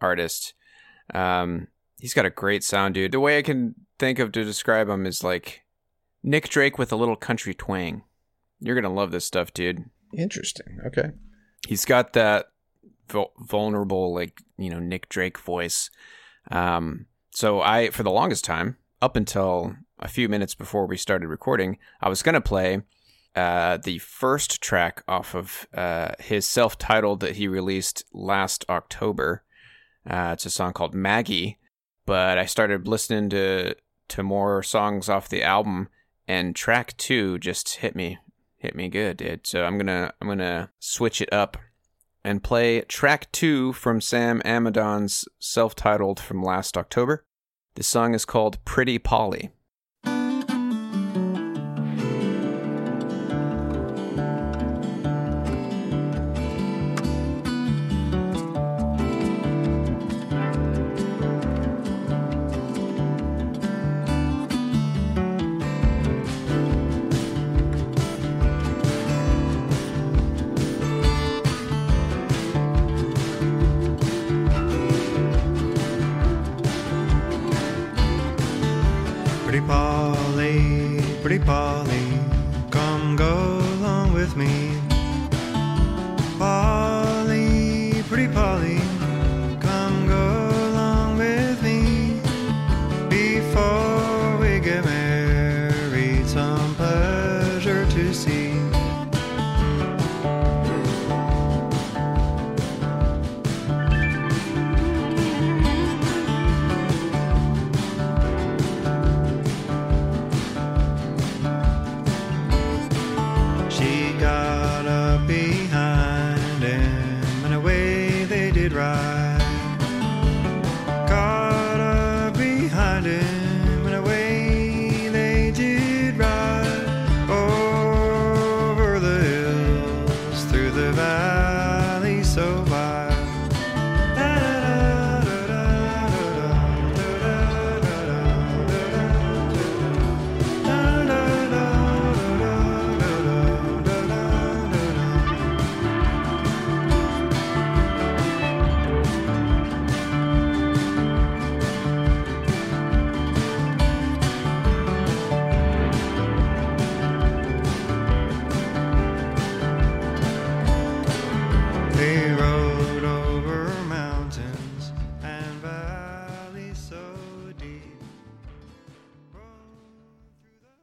[0.00, 0.54] artist.
[1.14, 3.12] Um, he's got a great sound, dude.
[3.12, 5.62] The way I can think of to describe him is like
[6.22, 8.02] Nick Drake with a little country twang.
[8.60, 9.84] You're gonna love this stuff, dude.
[10.16, 10.78] Interesting.
[10.86, 11.10] Okay.
[11.68, 12.46] he's got that
[13.08, 15.90] vul- vulnerable like you know nick drake voice
[16.50, 21.26] um so i for the longest time up until a few minutes before we started
[21.28, 22.80] recording i was going to play
[23.36, 29.42] uh the first track off of uh his self-titled that he released last october
[30.08, 31.58] uh it's a song called maggie
[32.04, 33.74] but i started listening to
[34.08, 35.88] to more songs off the album
[36.26, 38.18] and track two just hit me
[38.66, 39.46] hit me good, dude.
[39.46, 41.56] So I'm gonna I'm gonna switch it up
[42.24, 47.24] and play track two from Sam Amidon's self-titled from last October.
[47.76, 49.50] This song is called Pretty Polly.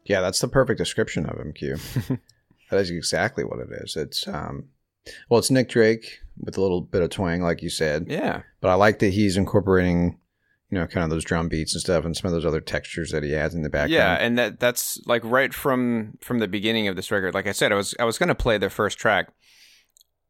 [0.06, 1.78] Yeah, that's the perfect description of him, Q.
[2.70, 3.96] that is exactly what it is.
[3.96, 4.70] It's um
[5.30, 8.06] well, it's Nick Drake with a little bit of twang, like you said.
[8.08, 8.44] Yeah.
[8.62, 10.20] But I like that he's incorporating,
[10.70, 13.12] you know, kind of those drum beats and stuff and some of those other textures
[13.12, 13.92] that he adds in the background.
[13.92, 17.34] Yeah, and that that's like right from from the beginning of this record.
[17.34, 19.32] Like I said, I was I was gonna play the first track.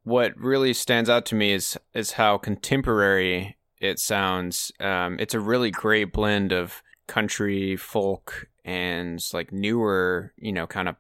[0.04, 4.72] What really stands out to me is is how contemporary it sounds.
[4.80, 10.88] Um, it's a really great blend of country, folk, and like newer, you know, kind
[10.90, 10.96] of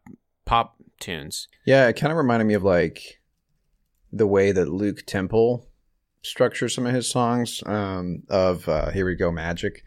[0.45, 1.47] pop tunes.
[1.65, 3.21] Yeah, it kind of reminded me of like
[4.11, 5.67] the way that Luke Temple
[6.21, 9.83] structures some of his songs um, of uh, Here We Go Magic,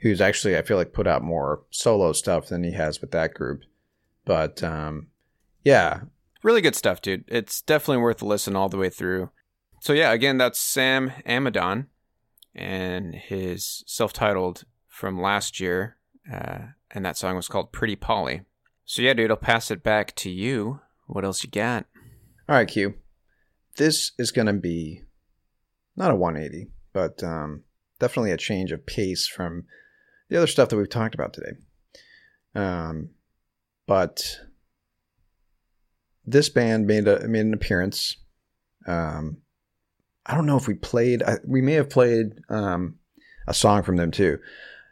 [0.00, 3.34] who's actually, I feel like, put out more solo stuff than he has with that
[3.34, 3.62] group.
[4.24, 5.08] But um,
[5.64, 6.00] yeah,
[6.46, 7.24] Really good stuff, dude.
[7.26, 9.30] It's definitely worth a listen all the way through.
[9.80, 11.86] So yeah, again, that's Sam Amidon
[12.54, 14.62] and his self-titled
[14.96, 15.98] from last year,
[16.32, 16.58] uh,
[16.90, 18.42] and that song was called "Pretty Polly."
[18.86, 20.80] So yeah, dude, I'll pass it back to you.
[21.06, 21.84] What else you got?
[22.48, 22.94] All right, Q.
[23.76, 25.02] This is going to be
[25.96, 27.64] not a 180, but um,
[27.98, 29.64] definitely a change of pace from
[30.30, 31.52] the other stuff that we've talked about today.
[32.54, 33.10] Um,
[33.86, 34.38] but
[36.24, 38.16] this band made a made an appearance.
[38.86, 39.42] Um,
[40.24, 41.22] I don't know if we played.
[41.22, 42.96] I, we may have played um,
[43.46, 44.38] a song from them too.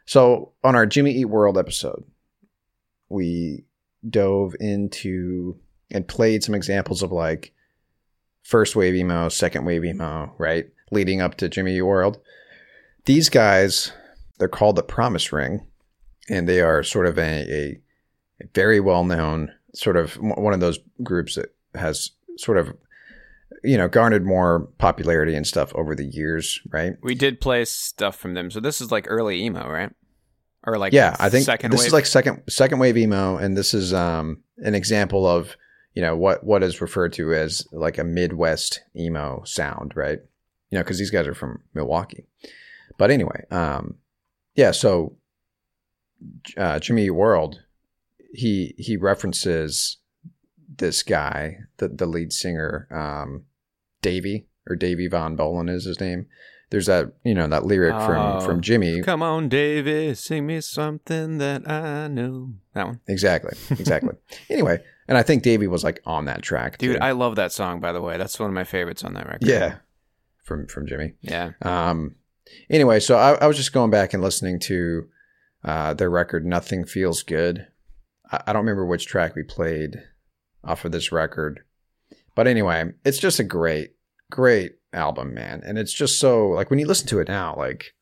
[0.05, 2.03] So on our Jimmy Eat World episode,
[3.09, 3.65] we
[4.07, 5.59] dove into
[5.91, 7.53] and played some examples of like
[8.43, 10.67] first wave emo, second wave emo, right?
[10.91, 12.19] Leading up to Jimmy Eat World.
[13.05, 13.91] These guys,
[14.37, 15.65] they're called the Promise Ring,
[16.29, 17.81] and they are sort of a, a,
[18.53, 22.75] very well known sort of one of those groups that has sort of
[23.63, 26.93] you know garnered more popularity and stuff over the years, right?
[27.01, 29.91] We did play stuff from them, so this is like early emo, right?
[30.65, 31.87] Or like yeah, I think second this wave?
[31.87, 35.55] is like second second wave emo, and this is um an example of
[35.93, 40.19] you know what what is referred to as like a Midwest emo sound, right?
[40.71, 42.25] You know, because these guys are from Milwaukee.
[42.97, 43.95] But anyway, um,
[44.55, 44.71] yeah.
[44.71, 45.17] So
[46.57, 47.61] uh, Jimmy World,
[48.33, 49.97] he he references
[50.77, 53.45] this guy, the the lead singer, um,
[54.01, 56.27] Davey or Davey Von Bohlen is his name.
[56.71, 58.05] There's that you know that lyric Oh.
[58.05, 59.01] from from Jimmy.
[59.03, 62.53] Come on, David, sing me something that I know.
[62.73, 64.15] That one, Exactly, exactly.
[64.49, 66.95] anyway, and I think Davey was like on that track, dude.
[66.97, 67.01] too.
[67.01, 67.79] I love that song.
[67.79, 69.47] By the way, that's one of my favorites on that record.
[69.47, 69.75] yeah,
[70.43, 71.13] from from Jimmy.
[71.21, 71.51] yeah.
[71.61, 72.15] Um,
[72.69, 75.07] anyway, so I, I was just going back and listening to
[75.63, 77.67] uh, their record, Nothing Feels Good.
[78.31, 80.01] I, I don't remember which track we played
[80.65, 81.61] off of this record.
[82.35, 83.91] But anyway, it's just a great,
[84.31, 85.61] great album, man.
[85.65, 87.93] And it's just so, like, when you listen to it now, like,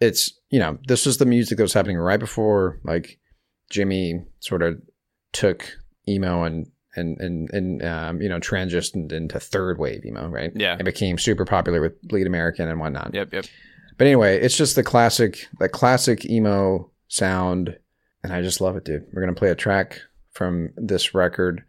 [0.00, 3.18] it's, you know, this was the music that was happening right before, like,
[3.70, 4.80] Jimmy sort of
[5.32, 5.66] took
[6.08, 10.52] emo and, and, and, and um, you know, transitioned into third wave emo, right?
[10.54, 10.74] Yeah.
[10.74, 13.12] And became super popular with Bleed American and whatnot.
[13.14, 13.32] Yep.
[13.32, 13.46] Yep.
[13.96, 17.76] But anyway, it's just the classic, that classic emo sound,
[18.22, 19.06] and I just love it, dude.
[19.12, 20.00] We're gonna play a track
[20.32, 21.64] from this record.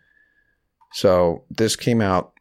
[0.96, 2.32] So this came out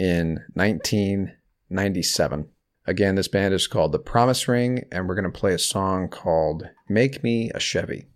[0.00, 2.48] in 1997.
[2.84, 6.68] Again, this band is called The Promise Ring, and we're gonna play a song called
[6.88, 8.08] "Make Me a Chevy."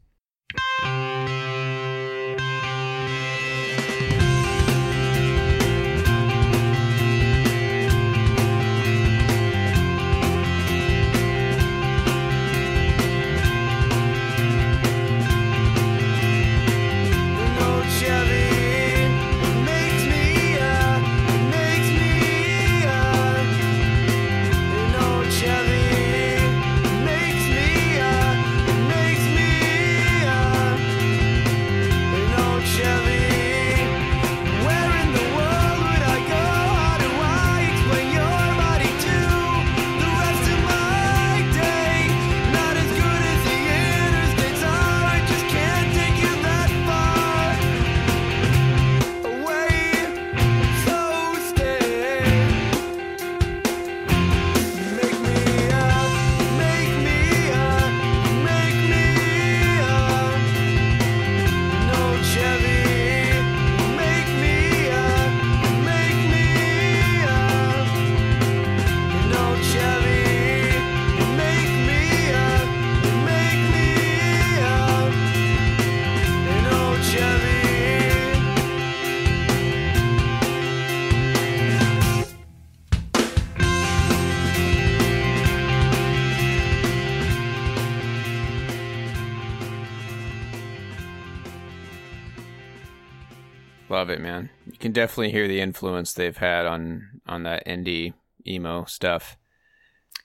[94.06, 94.50] Love it, man.
[94.66, 98.14] You can definitely hear the influence they've had on on that indie
[98.46, 99.36] emo stuff.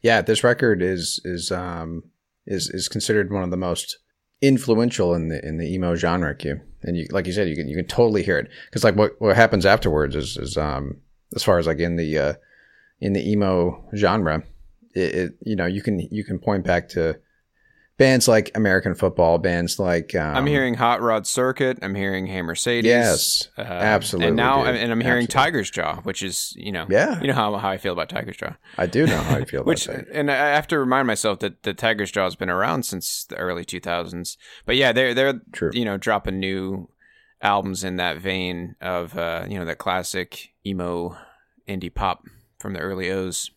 [0.03, 2.03] Yeah, this record is is um
[2.45, 3.97] is is considered one of the most
[4.39, 6.35] influential in the in the emo genre.
[6.35, 6.61] Q.
[6.83, 9.19] And you, like you said, you can you can totally hear it because like what
[9.19, 11.01] what happens afterwards is is um
[11.35, 12.33] as far as like in the uh
[12.99, 14.43] in the emo genre,
[14.93, 17.19] it, it you know you can you can point back to
[18.01, 21.77] bands like American football, bands like um, I'm hearing Hot Rod Circuit.
[21.81, 22.89] I'm hearing Hey Mercedes.
[22.89, 24.75] Yes, uh, absolutely, And now, dude.
[24.75, 25.51] and I'm hearing Absolutely.
[25.51, 27.21] Tiger's Jaw, which is you know, Yeah.
[27.21, 28.55] you know how how I feel about Tiger's Jaw.
[28.77, 31.61] I do know how I feel about Which, and I have to remind myself that
[31.63, 34.35] the Tiger's Jaw has been around since the early 2000s.
[34.65, 35.69] But yeah, they're they're True.
[35.73, 36.89] you know dropping new
[37.43, 41.15] albums in that vein of uh, you know that classic emo
[41.67, 42.23] indie pop
[42.59, 43.51] from the early O's.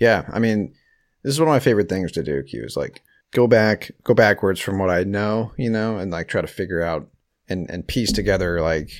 [0.00, 0.74] Yeah, I mean,
[1.22, 2.42] this is one of my favorite things to do.
[2.42, 3.00] Q is like
[3.34, 6.82] go back, go backwards from what I know, you know, and like try to figure
[6.82, 7.08] out
[7.48, 8.90] and and piece together like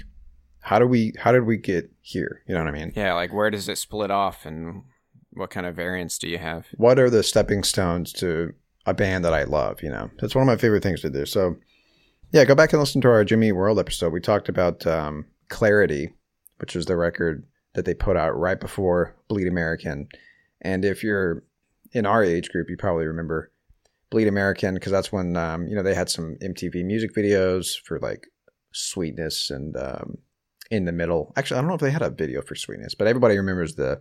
[0.61, 2.43] how do we how did we get here?
[2.47, 2.93] You know what I mean?
[2.95, 4.83] Yeah, like where does it split off and
[5.33, 6.67] what kind of variants do you have?
[6.77, 8.55] What are the stepping stones to
[8.87, 9.83] a band that I love?
[9.83, 11.27] You know, that's one of my favorite things to do.
[11.27, 11.57] So,
[12.33, 14.13] yeah, go back and listen to our Jimmy World episode.
[14.13, 16.15] We talked about um, Clarity,
[16.59, 20.09] which is the record that they put out right before Bleed American.
[20.61, 21.43] And if you're
[21.93, 23.51] in our age group, you probably remember
[24.15, 27.99] Bleed American because that's when um, you know they had some MTV music videos for
[27.99, 28.29] like
[28.73, 30.19] Sweetness and um,
[30.71, 31.33] In the Middle.
[31.37, 34.01] Actually, I don't know if they had a video for Sweetness, but everybody remembers the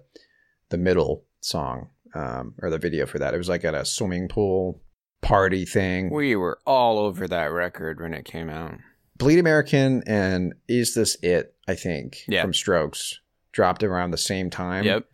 [0.69, 3.33] the middle song um, or the video for that.
[3.33, 4.83] It was like at a swimming pool
[5.21, 6.11] party thing.
[6.13, 8.75] We were all over that record when it came out.
[9.17, 11.55] Bleed American and Is This It?
[11.67, 12.43] I think Yeah.
[12.43, 13.19] from Strokes
[13.51, 14.83] dropped around the same time.
[14.83, 15.05] Yep.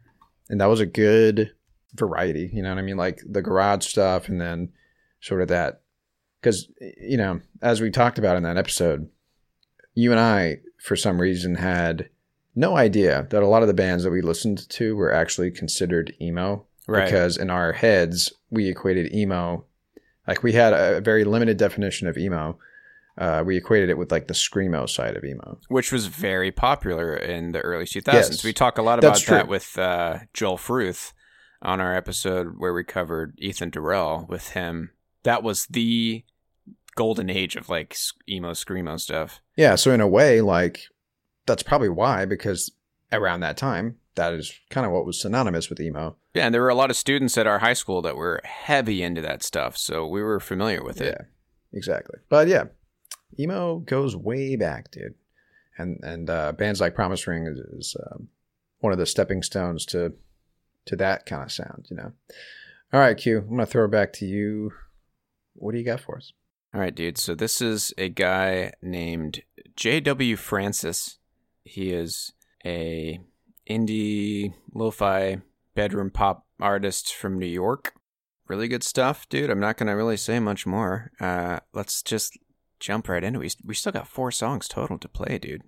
[0.50, 1.52] and that was a good
[1.94, 2.50] variety.
[2.52, 2.98] You know what I mean?
[2.98, 4.70] Like the garage stuff, and then
[5.22, 5.82] sort of that
[6.42, 9.10] because you know, as we talked about in that episode,
[9.94, 12.10] you and I, for some reason, had
[12.56, 16.16] no idea that a lot of the bands that we listened to were actually considered
[16.22, 16.66] emo.
[16.88, 17.06] Right.
[17.06, 19.64] Because in our heads, we equated emo,
[20.28, 22.58] like we had a very limited definition of emo.
[23.18, 25.60] Uh, we equated it with like the screamo side of emo.
[25.68, 28.14] Which was very popular in the early 2000s.
[28.14, 28.44] Yes.
[28.44, 31.14] we talk a lot about that with uh, Joel Fruth
[31.62, 34.92] on our episode where we covered Ethan Durrell with him.
[35.24, 36.24] That was the
[36.96, 37.96] golden age of like
[38.28, 39.42] emo screamo stuff.
[39.56, 40.82] Yeah, so in a way, like
[41.46, 42.72] that's probably why, because
[43.12, 46.16] around that time, that is kind of what was synonymous with emo.
[46.34, 49.02] Yeah, and there were a lot of students at our high school that were heavy
[49.02, 51.16] into that stuff, so we were familiar with it.
[51.18, 51.26] Yeah,
[51.78, 52.20] exactly.
[52.30, 52.66] But yeah,
[53.40, 55.16] emo goes way back, dude.
[55.78, 58.28] And and uh, bands like Promise Ring is, is um,
[58.80, 60.14] one of the stepping stones to
[60.86, 62.12] to that kind of sound, you know.
[62.92, 64.74] All right, Q, I'm gonna throw it back to you.
[65.60, 66.34] What do you got for us?
[66.74, 67.18] All right, dude.
[67.18, 69.42] So this is a guy named
[69.76, 70.36] J.W.
[70.36, 71.18] Francis.
[71.64, 72.34] He is
[72.66, 73.20] a
[73.70, 75.42] indie lo-fi
[75.76, 77.94] bedroom pop artist from New York.
[78.48, 79.50] Really good stuff, dude.
[79.50, 81.12] I'm not gonna really say much more.
[81.20, 82.38] Uh, let's just
[82.80, 83.56] jump right into it.
[83.64, 85.64] We, still got four songs total to play, dude.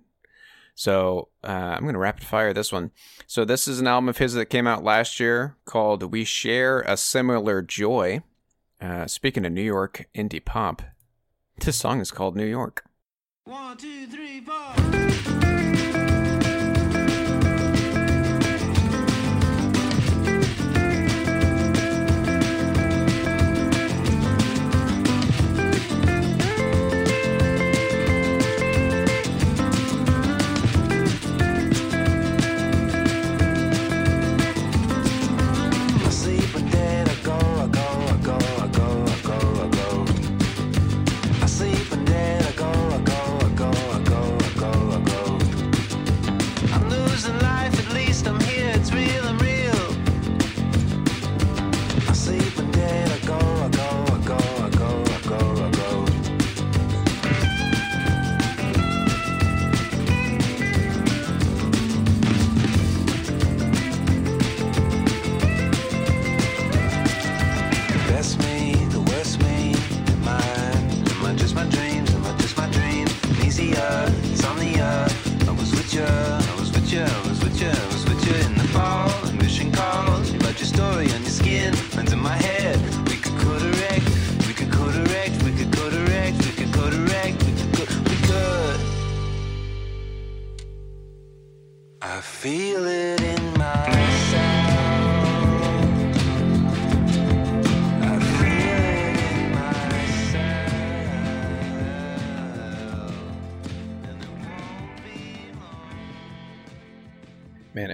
[0.74, 2.90] So uh, I'm gonna rapid fire this one.
[3.26, 6.80] So this is an album of his that came out last year called "We Share
[6.82, 8.22] a Similar Joy."
[8.82, 10.82] Uh, speaking of New York indie pop,
[11.58, 12.84] this song is called New York.
[13.44, 15.61] One, two, three, four.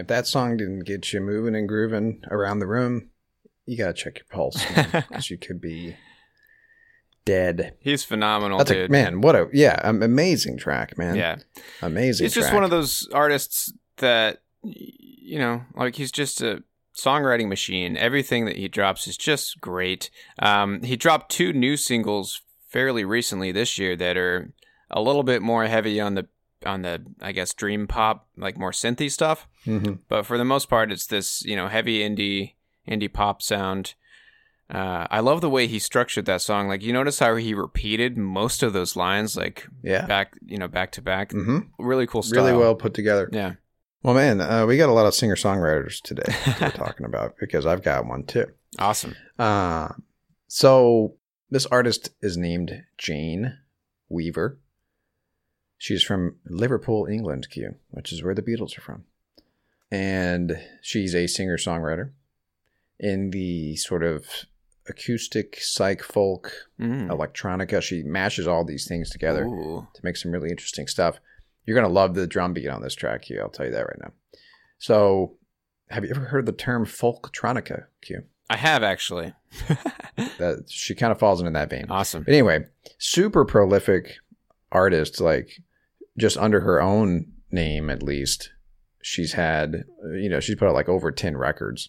[0.08, 3.10] If that song didn't get you moving and grooving around the room,
[3.66, 5.96] you gotta check your pulse because you could be
[7.26, 7.74] dead.
[7.80, 8.90] He's phenomenal, That's a dude.
[8.90, 9.20] man.
[9.20, 11.14] What a yeah, amazing track, man.
[11.14, 11.36] Yeah,
[11.82, 12.24] amazing.
[12.24, 16.62] he's just one of those artists that you know, like he's just a
[16.96, 17.98] songwriting machine.
[17.98, 20.08] Everything that he drops is just great.
[20.38, 24.54] Um, he dropped two new singles fairly recently this year that are
[24.90, 26.28] a little bit more heavy on the
[26.64, 29.46] on the I guess dream pop, like more synthy stuff.
[29.66, 29.98] Mhm.
[30.08, 32.54] But for the most part, it's this you know heavy indie
[32.88, 33.94] indie pop sound.
[34.70, 36.68] Uh, I love the way he structured that song.
[36.68, 40.04] Like you notice how he repeated most of those lines, like Yeah.
[40.06, 41.32] back, you know, back to back.
[41.32, 42.44] hmm Really cool style.
[42.44, 43.30] Really well put together.
[43.32, 43.54] Yeah.
[44.02, 46.22] Well, man, uh, we got a lot of singer songwriters today
[46.60, 48.46] we're talking about because I've got one too.
[48.78, 49.16] Awesome.
[49.38, 49.88] Uh,
[50.48, 51.14] so
[51.50, 53.56] this artist is named Jane
[54.10, 54.58] Weaver.
[55.78, 59.04] She's from Liverpool, England, Q, which is where the Beatles are from.
[59.90, 62.10] And she's a singer songwriter
[63.00, 64.26] in the sort of
[64.88, 67.08] acoustic, psych folk, Mm.
[67.08, 67.82] electronica.
[67.82, 69.86] She mashes all these things together Ooh.
[69.94, 71.20] to make some really interesting stuff.
[71.64, 73.40] You're going to love the drum beat on this track, Q.
[73.40, 74.12] I'll tell you that right now.
[74.78, 75.36] So,
[75.90, 78.24] have you ever heard the term folktronica, Q?
[78.50, 79.32] I have actually.
[80.38, 81.86] That she kind of falls into that vein.
[81.90, 82.24] awesome.
[82.24, 82.64] But anyway,
[82.98, 84.16] super prolific
[84.72, 85.60] artist, like
[86.16, 88.50] just under her own name at least.
[89.02, 91.88] She's had, you know, she's put out like over 10 records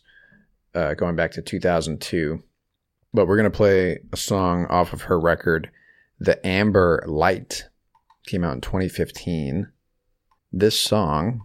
[0.75, 2.43] uh, going back to 2002.
[3.13, 5.71] But we're going to play a song off of her record,
[6.19, 7.65] The Amber Light.
[8.27, 9.71] Came out in 2015.
[10.51, 11.41] This song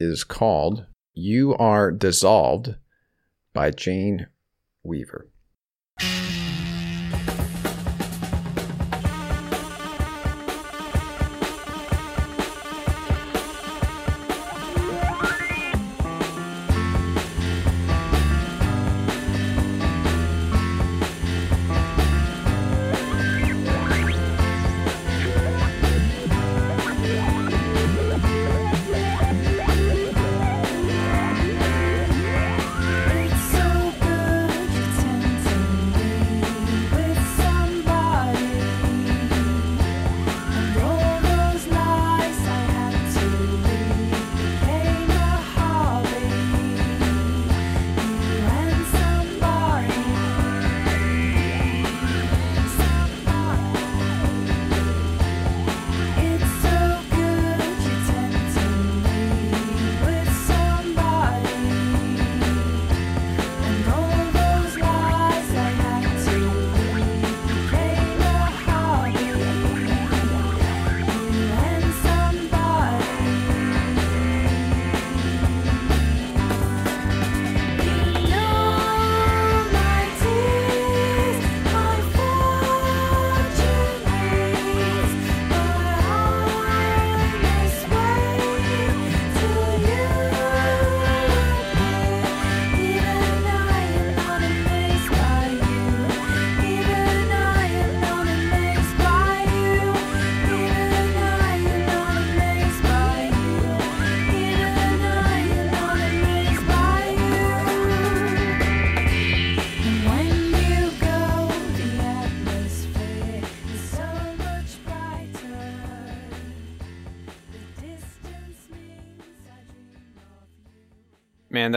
[0.00, 2.74] is called You Are Dissolved
[3.52, 4.26] by Jane
[4.82, 5.28] Weaver.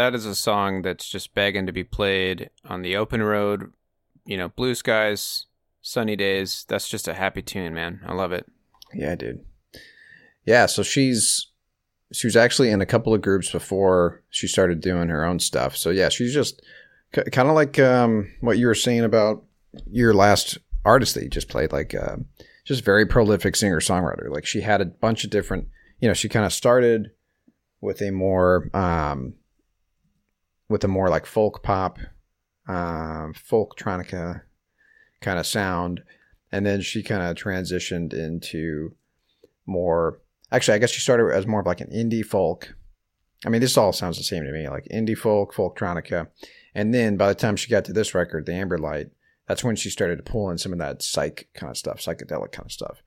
[0.03, 3.71] That is a song that's just begging to be played on the open road.
[4.25, 5.45] You know, blue skies,
[5.81, 6.65] sunny days.
[6.67, 8.01] That's just a happy tune, man.
[8.05, 8.45] I love it.
[8.93, 9.45] Yeah, dude.
[10.45, 11.47] Yeah, so she's
[12.11, 15.77] she was actually in a couple of groups before she started doing her own stuff.
[15.77, 16.61] So yeah, she's just
[17.13, 19.43] k- kind of like um, what you were saying about
[19.89, 22.17] your last artist that you just played, like uh,
[22.65, 24.29] just very prolific singer songwriter.
[24.29, 25.69] Like she had a bunch of different,
[26.01, 27.11] you know, she kind of started
[27.79, 29.35] with a more um,
[30.73, 31.99] with a more like folk pop,
[32.67, 34.41] um, folktronica
[35.21, 36.01] kind of sound,
[36.51, 38.95] and then she kind of transitioned into
[39.67, 40.19] more
[40.51, 42.75] actually i guess she started as more of like an indie folk.
[43.45, 46.27] I mean this all sounds the same to me like indie folk folktronica.
[46.73, 49.11] And then by the time she got to this record the amber light
[49.47, 52.51] that's when she started to pull in some of that psych kind of stuff psychedelic
[52.51, 53.03] kind of stuff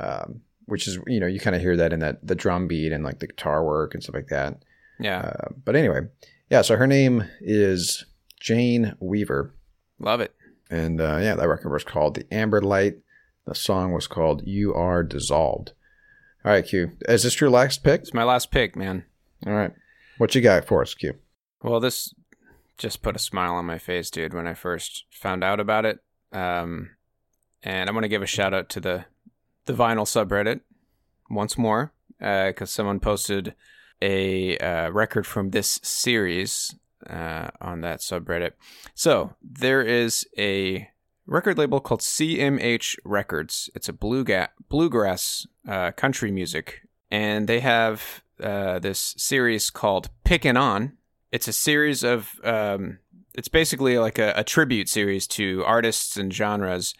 [0.00, 2.92] um, which is you know you kind of hear that in that the drum beat
[2.92, 4.62] and like the guitar work and stuff like that.
[5.00, 5.20] Yeah.
[5.20, 6.02] uh, but anyway
[6.50, 8.04] yeah so her name is
[8.40, 9.54] jane weaver
[9.98, 10.34] love it.
[10.70, 12.96] and uh, yeah, that record was called The Amber Light.
[13.46, 15.72] The song was called You Are Dissolved.
[16.44, 16.92] All right, Q.
[17.08, 18.02] Is this your last pick?
[18.02, 19.04] It's my last pick, man.
[19.46, 19.72] All right.
[20.18, 21.14] What you got for us, Q?
[21.62, 22.12] Well, this
[22.78, 26.00] just put a smile on my face, dude, when I first found out about it.
[26.32, 26.90] Um,
[27.62, 29.04] and I'm gonna give a shout out to the
[29.64, 30.60] the vinyl subreddit
[31.30, 33.54] once more because someone posted
[34.02, 36.74] a uh, record from this series
[37.08, 38.52] uh, on that subreddit.
[38.94, 40.88] So there is a
[41.26, 43.70] record label called CMH Records.
[43.74, 50.96] It's a bluegrass uh, country music, and they have uh, this series called Pickin' On.
[51.32, 52.98] It's a series of um,
[53.34, 56.94] it's basically like a, a tribute series to artists and genres.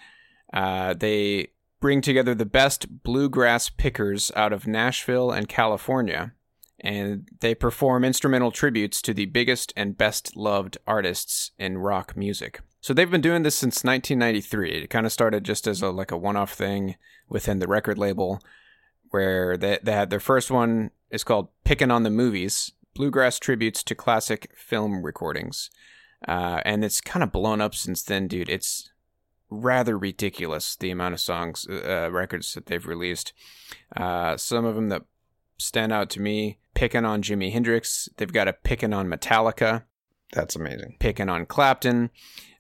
[0.53, 1.49] Uh, they
[1.81, 6.33] bring together the best bluegrass pickers out of Nashville and California,
[6.81, 12.61] and they perform instrumental tributes to the biggest and best loved artists in rock music.
[12.81, 14.71] So they've been doing this since 1993.
[14.71, 16.97] It kind of started just as a like a one-off thing
[17.29, 18.41] within the record label,
[19.11, 23.83] where they they had their first one is called "Pickin' on the Movies," bluegrass tributes
[23.85, 25.71] to classic film recordings,
[26.29, 28.49] uh, and it's kind of blown up since then, dude.
[28.49, 28.91] It's
[29.51, 33.33] rather ridiculous the amount of songs, uh, records that they've released.
[33.97, 35.03] Uh, some of them that
[35.59, 39.85] stand out to me: Picking on Jimi Hendrix." They've got a picking on Metallica."
[40.33, 40.97] That's amazing.
[40.99, 42.11] picking on Clapton.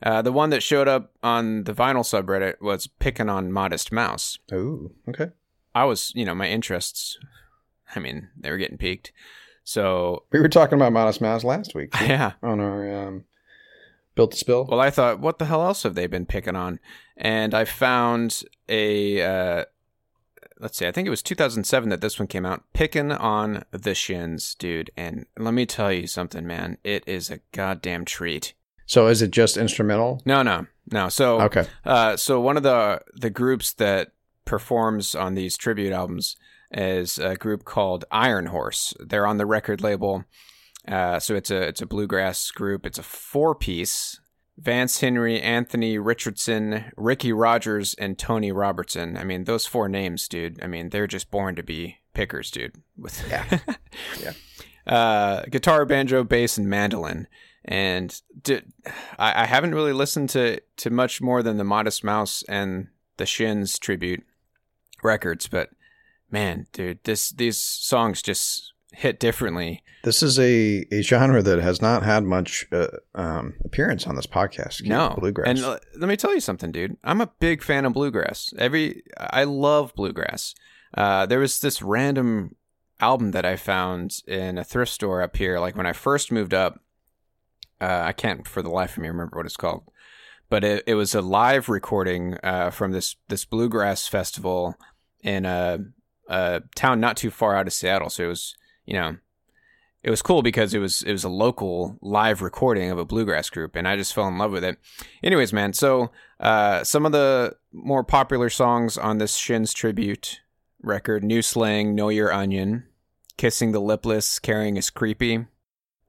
[0.02, 4.38] Uh, the one that showed up on the vinyl subreddit was picking on Modest Mouse.
[4.52, 5.30] Ooh, okay.
[5.74, 7.18] I was, you know, my interests,
[7.94, 9.12] I mean, they were getting peaked.
[9.64, 12.32] So, We were talking about Modest Mouse last week too, yeah.
[12.42, 13.24] on our um,
[14.14, 14.64] Built to Spill.
[14.66, 16.78] Well, I thought, what the hell else have they been picking on?
[17.16, 19.64] And I found a, uh,
[20.60, 23.94] let's see, I think it was 2007 that this one came out, picking on the
[23.94, 24.90] shins, dude.
[24.96, 26.78] And let me tell you something, man.
[26.84, 28.54] It is a goddamn treat.
[28.86, 30.22] so is it just instrumental?
[30.24, 31.08] No, no, no.
[31.08, 31.66] So, Okay.
[31.84, 34.12] Uh, so one of the the groups that
[34.44, 36.36] performs on these tribute albums
[36.70, 38.94] is a group called Iron Horse.
[39.00, 40.24] They're on the record label.
[40.86, 42.86] Uh, so it's a it's a bluegrass group.
[42.86, 44.20] It's a four piece.
[44.58, 49.16] Vance Henry, Anthony Richardson, Ricky Rogers, and Tony Robertson.
[49.16, 50.62] I mean, those four names, dude.
[50.62, 52.74] I mean, they're just born to be pickers, dude.
[52.96, 53.58] With Yeah.
[54.22, 54.32] Yeah.
[54.86, 57.26] uh, guitar, banjo, bass, and mandolin.
[57.64, 58.18] And
[59.18, 63.78] i haven't really listened to, to much more than the Modest Mouse and the Shins
[63.78, 64.24] tribute
[65.02, 65.70] records, but
[66.30, 69.82] man, dude, this these songs just hit differently.
[70.04, 74.26] This is a, a genre that has not had much uh, um, appearance on this
[74.26, 74.86] podcast.
[74.86, 75.48] No, bluegrass.
[75.48, 76.96] And uh, let me tell you something, dude.
[77.04, 78.54] I'm a big fan of bluegrass.
[78.58, 80.54] Every I love bluegrass.
[80.94, 82.56] Uh, there was this random
[82.98, 85.60] album that I found in a thrift store up here.
[85.60, 86.80] Like when I first moved up,
[87.80, 89.90] uh, I can't for the life of me remember what it's called,
[90.48, 94.76] but it, it was a live recording uh, from this this bluegrass festival
[95.22, 95.80] in a,
[96.28, 98.08] a town not too far out of Seattle.
[98.08, 98.56] So it was
[98.86, 99.16] you know
[100.06, 103.50] it was cool because it was it was a local live recording of a bluegrass
[103.50, 104.78] group, and I just fell in love with it.
[105.20, 110.40] Anyways, man, so uh, some of the more popular songs on this Shins tribute
[110.80, 112.84] record: "New Slang," "Know Your Onion,"
[113.36, 115.46] "Kissing the Lipless," "Caring Is Creepy."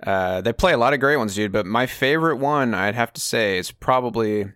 [0.06, 1.52] Uh, they play a lot of great ones, dude.
[1.52, 4.52] But my favorite one, I'd have to say, is probably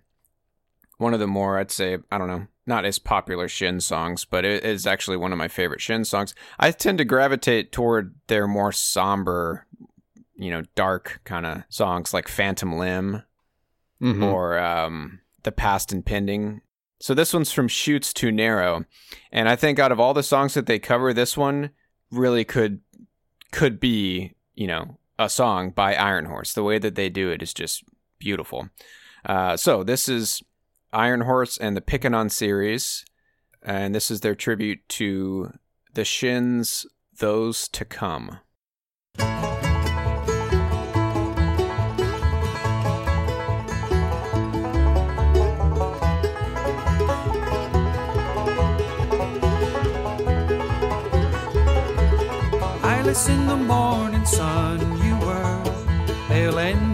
[0.99, 4.45] one of the more I'd say I don't know, not as popular Shin songs, but
[4.45, 6.33] it is actually one of my favorite Shin songs.
[6.57, 9.67] I tend to gravitate toward their more somber,
[10.35, 13.23] you know, dark kind of songs like Phantom Limb
[14.01, 14.23] Mhm.
[14.23, 16.61] or um, The Past Impending.
[17.01, 18.85] So this one's from Chutes Too Narrow,
[19.31, 21.71] and I think out of all the songs that they cover, this one
[22.09, 22.79] really could
[23.51, 26.53] could be you know a song by Iron Horse.
[26.53, 27.83] The way that they do it is just
[28.17, 28.69] beautiful.
[29.25, 30.41] Uh, so this is
[30.93, 33.05] Iron Horse and the Pickin' series,
[33.63, 35.53] and this is their tribute to
[35.93, 36.85] the Shins,
[37.17, 38.39] those to come.
[53.27, 55.63] In the morning sun, you were
[56.27, 56.90] pale and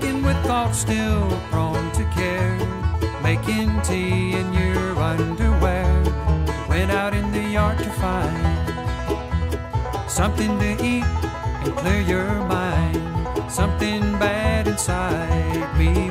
[0.00, 2.56] taken with thoughts still prone to care,
[3.22, 5.86] making tea in your underwear.
[6.68, 8.36] Went out in the yard to find
[10.10, 13.02] something to eat and clear your mind.
[13.50, 16.10] Something bad inside me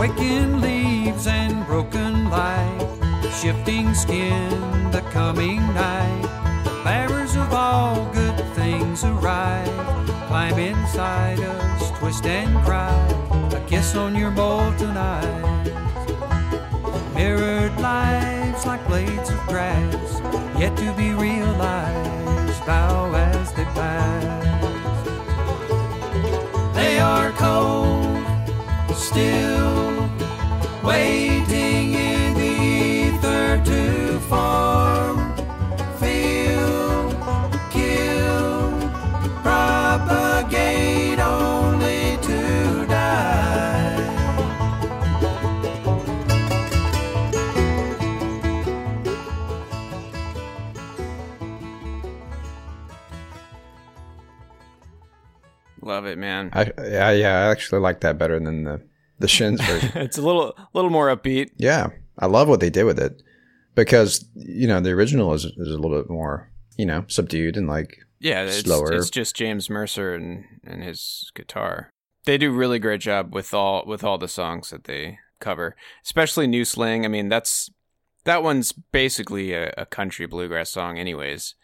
[0.00, 2.88] Waking leaves and broken light,
[3.38, 4.48] shifting skin,
[4.92, 6.22] the coming night.
[6.64, 9.68] The bearers of all good things arrive.
[10.26, 12.96] Climb inside us, twist and cry.
[13.52, 15.68] A kiss on your molten eyes.
[17.14, 20.22] Mirrored lives like blades of grass,
[20.58, 22.64] yet to be realized.
[22.64, 24.24] Bow as they pass.
[26.74, 29.49] They are cold, still
[56.00, 56.50] love it, man.
[56.52, 58.82] I yeah yeah I actually like that better than the
[59.18, 59.90] the Shins version.
[59.96, 61.50] it's a little little more upbeat.
[61.56, 61.88] yeah,
[62.18, 63.22] I love what they did with it
[63.74, 67.68] because you know the original is is a little bit more you know subdued and
[67.68, 68.92] like Yeah, it's, Slower.
[68.92, 71.90] it's just James Mercer and, and his guitar.
[72.26, 75.74] They do really great job with all with all the songs that they cover,
[76.04, 77.04] especially New Slang.
[77.04, 77.70] I mean, that's
[78.24, 81.54] that one's basically a, a country bluegrass song, anyways.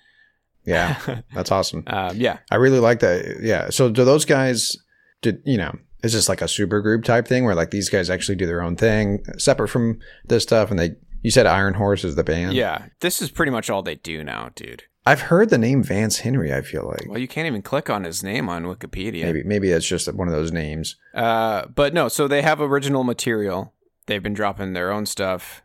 [0.67, 1.85] Yeah that's awesome.
[1.87, 3.39] Um, yeah, I really like that.
[3.41, 3.71] Yeah.
[3.71, 4.77] So do those guys?
[5.23, 5.75] Did you know?
[6.03, 8.62] Is this like a super group type thing where like these guys actually do their
[8.62, 10.71] own thing separate from this stuff?
[10.71, 10.91] And they,
[11.23, 12.53] you said Iron Horse is the band.
[12.55, 12.87] yeah.
[13.01, 14.85] This is pretty much all they do now, dude.
[15.05, 16.53] I've heard the name Vance Henry.
[16.53, 19.23] I feel like Well, you can't even click on his name on Wikipedia.
[19.23, 20.97] maybe maybe that's just one of those names.
[21.14, 23.73] Uh, but no, so they have original material.
[24.07, 25.62] They've been dropping their own stuff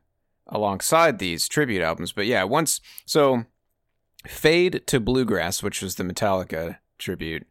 [0.47, 2.12] alongside these tribute albums.
[2.12, 3.45] But yeah, once so
[4.28, 7.47] Fade to Bluegrass, which was the Metallica tribute,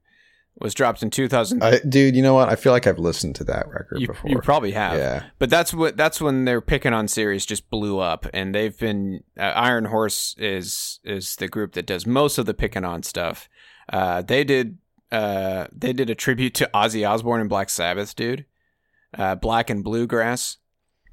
[0.58, 1.62] was dropped in 2000.
[1.62, 2.48] I, dude, you know what?
[2.48, 4.30] I feel like I've listened to that record you, before.
[4.30, 4.96] you probably have.
[4.98, 5.24] Yeah.
[5.38, 9.24] But that's what that's when their picking on series just blew up, and they've been
[9.38, 13.48] uh, Iron Horse is is the group that does most of the picking on stuff.
[13.92, 14.78] Uh, they did
[15.10, 18.44] uh, they did a tribute to Ozzy Osbourne and Black Sabbath, dude.
[19.16, 20.58] Uh, Black and Bluegrass.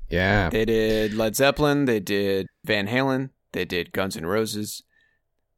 [0.09, 0.49] yeah.
[0.51, 1.85] They did Led Zeppelin.
[1.85, 3.31] They did Van Halen.
[3.53, 4.83] They did Guns N' Roses.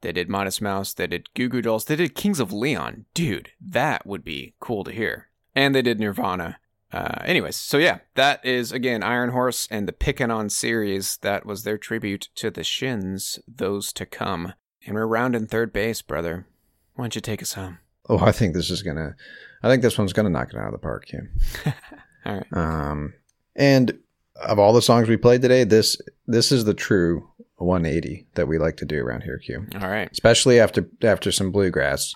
[0.01, 0.93] They did Modest Mouse.
[0.93, 1.85] They did Goo Goo Dolls.
[1.85, 3.05] They did Kings of Leon.
[3.13, 5.27] Dude, that would be cool to hear.
[5.55, 6.59] And they did Nirvana.
[6.91, 11.17] Uh, anyways, so yeah, that is again Iron Horse and the Pickin' On series.
[11.17, 14.53] That was their tribute to the Shins, those to come.
[14.85, 16.47] And we're rounding third base, brother.
[16.95, 17.79] Why don't you take us home?
[18.07, 19.15] Oh, I think this is gonna.
[19.61, 21.29] I think this one's gonna knock it out of the park, Kim.
[22.25, 22.53] All right.
[22.53, 23.13] Um,
[23.55, 23.99] and
[24.41, 27.29] of all the songs we played today, this this is the true
[27.59, 29.65] 180 that we like to do around here, Q.
[29.81, 30.09] All right.
[30.11, 32.13] Especially after after some bluegrass.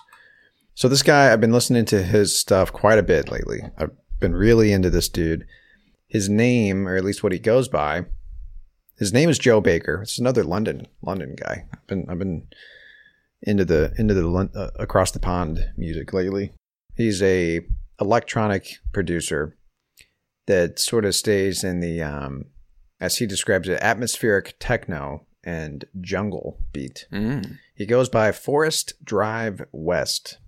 [0.74, 3.60] So this guy, I've been listening to his stuff quite a bit lately.
[3.78, 5.46] I've been really into this dude.
[6.08, 8.06] His name, or at least what he goes by,
[8.98, 10.02] his name is Joe Baker.
[10.02, 11.66] It's another London London guy.
[11.72, 12.46] I've been I've been
[13.42, 16.52] into the into the uh, across the pond music lately.
[16.96, 17.60] He's a
[18.00, 19.56] electronic producer
[20.46, 22.46] that sort of stays in the um,
[23.00, 27.06] as he describes it, atmospheric techno and jungle beat.
[27.12, 27.58] Mm.
[27.74, 30.38] He goes by Forest Drive West.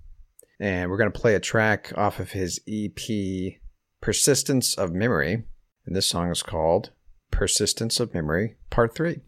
[0.58, 3.58] And we're going to play a track off of his EP,
[4.00, 5.44] Persistence of Memory.
[5.84, 6.90] And this song is called
[7.30, 9.20] Persistence of Memory, Part 3.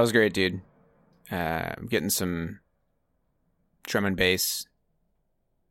[0.00, 0.62] That was great, dude.
[1.30, 2.60] Uh, I'm getting some
[3.82, 4.66] drum and bass.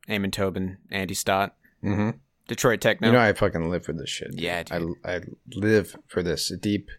[0.07, 2.11] Amon Tobin, Andy Stott, Mm-hmm.
[2.47, 3.07] Detroit Techno.
[3.07, 4.35] You know, I fucking live for this shit.
[4.35, 4.81] Yeah, I.
[5.03, 5.21] I
[5.55, 6.91] live for this deep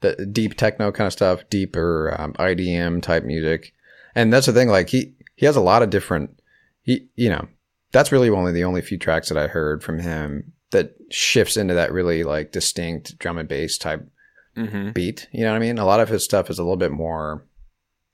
[0.00, 3.74] the deep techno kind of stuff, deeper um, IDM type music,
[4.14, 4.68] and that's the thing.
[4.68, 6.40] Like he he has a lot of different.
[6.80, 7.48] He you know
[7.92, 11.74] that's really only the only few tracks that I heard from him that shifts into
[11.74, 14.08] that really like distinct drum and bass type
[14.56, 14.90] Mm-hmm.
[14.92, 15.28] beat.
[15.32, 15.78] You know what I mean?
[15.78, 17.46] A lot of his stuff is a little bit more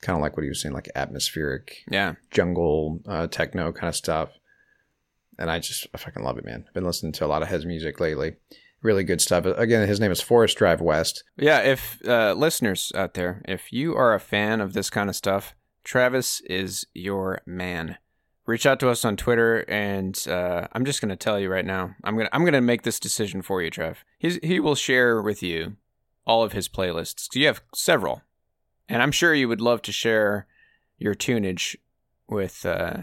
[0.02, 2.14] kind of like what he was saying, like atmospheric Yeah.
[2.30, 4.30] jungle uh, techno kind of stuff.
[5.38, 6.64] And I just I fucking love it, man.
[6.66, 8.36] I've been listening to a lot of his music lately.
[8.82, 9.44] Really good stuff.
[9.46, 11.24] Again, his name is Forest Drive West.
[11.36, 15.16] Yeah, if uh, listeners out there, if you are a fan of this kind of
[15.16, 17.96] stuff, Travis is your man.
[18.46, 21.96] Reach out to us on Twitter, and uh, I'm just gonna tell you right now,
[22.04, 24.04] I'm gonna I'm gonna make this decision for you, Trev.
[24.18, 25.76] He's he will share with you
[26.26, 27.34] all of his playlists.
[27.34, 28.22] You have several,
[28.88, 30.46] and I'm sure you would love to share
[30.98, 31.76] your tunage
[32.28, 33.02] with uh,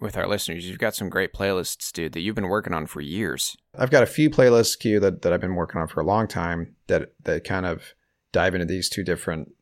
[0.00, 0.68] with our listeners.
[0.68, 3.56] You've got some great playlists, dude, that you've been working on for years.
[3.78, 6.28] I've got a few playlists, Q, that, that I've been working on for a long
[6.28, 7.94] time that that kind of
[8.32, 9.52] dive into these two different,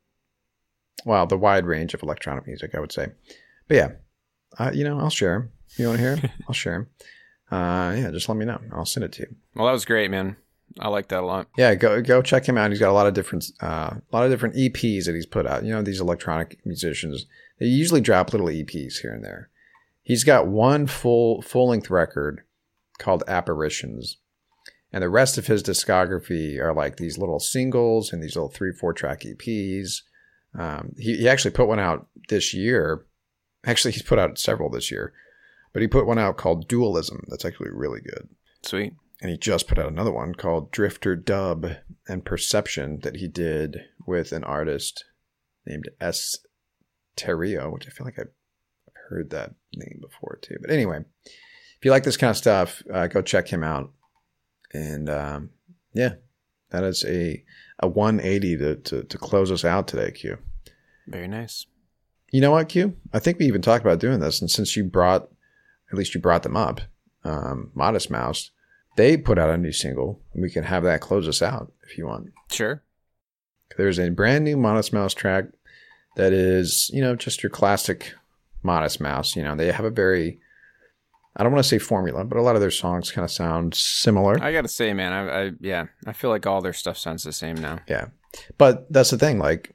[1.04, 3.08] well, the wide range of electronic music, I would say.
[3.68, 3.88] But yeah,
[4.58, 5.50] uh, you know, I'll share them.
[5.76, 6.30] You want to hear 'em?
[6.48, 6.86] I'll share 'em.
[7.50, 8.58] Uh, yeah, just let me know.
[8.72, 9.36] I'll send it to you.
[9.54, 10.36] Well, that was great, man.
[10.78, 11.48] I like that a lot.
[11.56, 12.70] Yeah, go go check him out.
[12.70, 15.46] He's got a lot of different uh, a lot of different EPs that he's put
[15.46, 15.64] out.
[15.64, 17.26] You know, these electronic musicians
[17.58, 19.50] they usually drop little EPs here and there.
[20.02, 22.42] He's got one full full length record
[22.98, 24.18] called Apparitions,
[24.92, 28.72] and the rest of his discography are like these little singles and these little three
[28.72, 30.02] four track EPs.
[30.58, 33.06] Um, he he actually put one out this year.
[33.64, 35.12] Actually, he's put out several this year,
[35.72, 37.24] but he put one out called Dualism.
[37.28, 38.28] That's actually really good
[38.62, 38.94] Sweet.
[39.22, 41.76] And he just put out another one called Drifter Dub
[42.08, 45.04] and Perception that he did with an artist
[45.64, 46.38] named S.
[47.16, 48.32] Terrio, which I feel like I've
[49.08, 50.56] heard that name before too.
[50.60, 53.92] But anyway, if you like this kind of stuff, uh, go check him out.
[54.74, 55.50] And um,
[55.94, 56.14] yeah,
[56.70, 57.44] that is a
[57.78, 60.38] a 180 to, to, to close us out today, Q.
[61.06, 61.66] Very nice.
[62.32, 62.96] You know what, Q?
[63.12, 65.28] I think we even talked about doing this, and since you brought,
[65.90, 66.80] at least you brought them up,
[67.24, 68.50] um, Modest Mouse,
[68.96, 71.96] they put out a new single, and we can have that close us out if
[71.96, 72.32] you want.
[72.50, 72.82] Sure.
[73.76, 75.46] There's a brand new Modest Mouse track
[76.16, 78.12] that is, you know, just your classic
[78.62, 79.34] Modest Mouse.
[79.34, 80.38] You know, they have a very,
[81.36, 83.74] I don't want to say formula, but a lot of their songs kind of sound
[83.74, 84.42] similar.
[84.42, 87.32] I gotta say, man, I, I yeah, I feel like all their stuff sounds the
[87.32, 87.78] same now.
[87.88, 88.08] Yeah,
[88.58, 89.38] but that's the thing.
[89.38, 89.74] Like,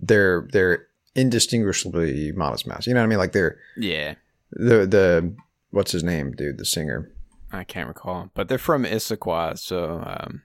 [0.00, 2.86] they're they're indistinguishably Modest Mouse.
[2.86, 3.18] You know what I mean?
[3.18, 4.16] Like they're Yeah,
[4.52, 5.34] the the
[5.70, 7.10] what's his name, dude, the singer.
[7.54, 10.42] I can't recall, but they're from Issaquah, so um,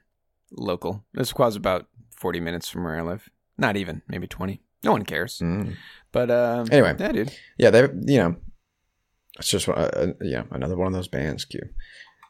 [0.52, 1.04] local.
[1.16, 3.30] Issaquah's about forty minutes from where I live.
[3.58, 4.62] Not even, maybe twenty.
[4.84, 5.40] No one cares.
[5.40, 5.76] Mm.
[6.12, 6.96] But um, Anyway.
[6.98, 7.32] yeah, dude.
[7.58, 8.36] Yeah, they you know,
[9.38, 11.46] it's just uh, uh, yeah another one of those bands.
[11.46, 11.62] Q.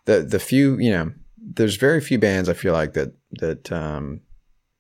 [0.06, 4.22] The the few you know, there's very few bands I feel like that that um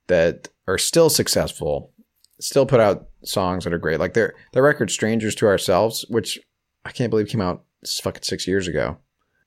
[0.07, 1.93] that are still successful,
[2.39, 3.99] still put out songs that are great.
[3.99, 6.39] Like their their record "Strangers to Ourselves," which
[6.85, 7.63] I can't believe came out
[8.01, 8.97] fucking six years ago.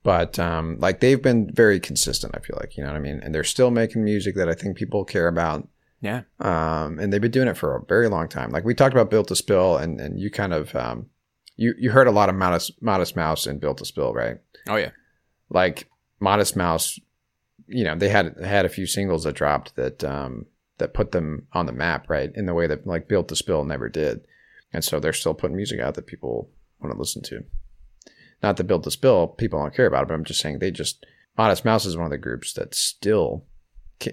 [0.02, 2.34] But um, like they've been very consistent.
[2.36, 4.54] I feel like you know what I mean, and they're still making music that I
[4.54, 5.68] think people care about.
[6.00, 8.50] Yeah, um, and they've been doing it for a very long time.
[8.50, 11.06] Like we talked about Built to Spill, and and you kind of um,
[11.56, 14.38] you you heard a lot of Modest Modest Mouse and Built to Spill, right?
[14.68, 14.90] oh yeah,
[15.50, 15.88] Like
[16.18, 16.98] Modest Mouse,
[17.68, 20.46] you know, they had had a few singles that dropped that um,
[20.78, 22.32] that put them on the map, right?
[22.34, 24.26] In the way that like Built to Spill never did,
[24.72, 26.50] and so they're still putting music out that people
[26.80, 27.44] want to listen to.
[28.42, 30.70] Not to Built to Spill, people don't care about it, but I'm just saying they
[30.70, 31.04] just
[31.36, 33.44] Modest Mouse is one of the groups that still,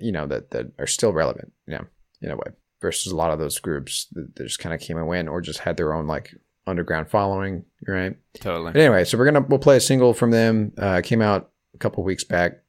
[0.01, 1.85] you know, that that are still relevant, you know,
[2.21, 2.51] in a way.
[2.81, 5.41] Versus a lot of those groups that, that just kind of came and went, or
[5.41, 6.33] just had their own like
[6.65, 8.15] underground following, right?
[8.39, 8.71] totally.
[8.71, 10.71] But anyway, so we're gonna we'll play a single from them.
[10.77, 12.63] Uh, came out a couple weeks back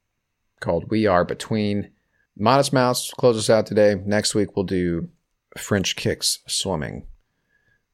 [0.59, 1.91] called "We Are Between."
[2.37, 3.95] Modest Mouse close us out today.
[3.95, 5.09] Next week we'll do
[5.57, 7.07] French Kicks Swimming,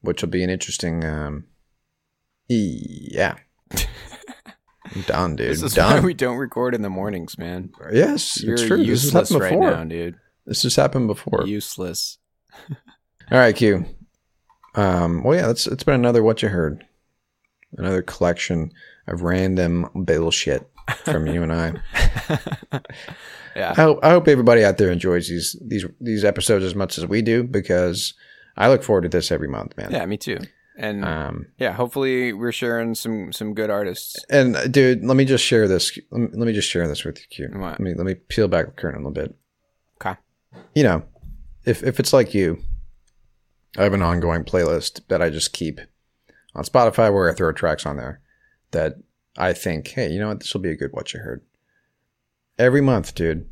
[0.01, 1.03] which will be an interesting.
[1.03, 1.45] Um,
[2.47, 3.35] yeah,
[4.95, 5.49] I'm done, dude.
[5.51, 5.93] This is done.
[5.95, 7.71] why we don't record in the mornings, man.
[7.91, 8.77] yes, You're it's true.
[8.77, 9.71] This has useless happened right before.
[9.71, 10.15] now, dude.
[10.45, 11.45] This has happened before.
[11.45, 12.17] Useless.
[13.31, 13.85] All right, Q.
[14.75, 16.85] Um, well, yeah, it's it's been another what you heard,
[17.77, 18.71] another collection
[19.07, 20.69] of random bullshit
[21.03, 21.73] from you and I.
[23.55, 26.99] Yeah, I hope I hope everybody out there enjoys these these these episodes as much
[26.99, 28.13] as we do because
[28.55, 29.89] I look forward to this every month, man.
[29.89, 30.37] yeah, me too.
[30.79, 34.23] And Um, yeah, hopefully we're sharing some some good artists.
[34.29, 35.97] and uh, dude, let me just share this.
[36.11, 37.59] Let me, let me just share this with you, Q.
[37.59, 37.71] What?
[37.71, 39.35] Let me let me peel back the curtain a little bit.
[39.99, 40.19] Okay.
[40.75, 41.03] You know,
[41.65, 42.59] if if it's like you,
[43.75, 45.81] I have an ongoing playlist that I just keep
[46.53, 48.21] on Spotify where I throw tracks on there
[48.71, 48.95] that
[49.35, 51.41] I think, hey, you know what, this will be a good what you heard.
[52.59, 53.49] Every month, dude,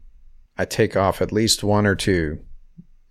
[0.58, 2.40] I take off at least one or two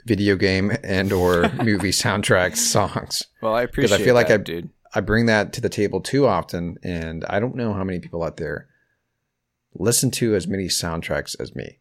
[0.05, 3.25] video game and or movie soundtrack songs.
[3.41, 4.71] Well, I appreciate Because I feel like that, I dude.
[4.95, 8.23] I bring that to the table too often, and I don't know how many people
[8.23, 8.69] out there
[9.75, 11.79] listen to as many soundtracks as me.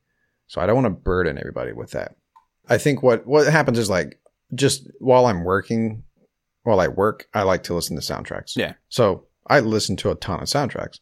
[0.48, 2.16] So I don't want to burden everybody with that.
[2.70, 4.20] I think what what happens is like
[4.54, 6.04] just while I'm working,
[6.64, 8.56] while I work, I like to listen to soundtracks.
[8.56, 8.74] Yeah.
[8.90, 11.00] So I listen to a ton of soundtracks.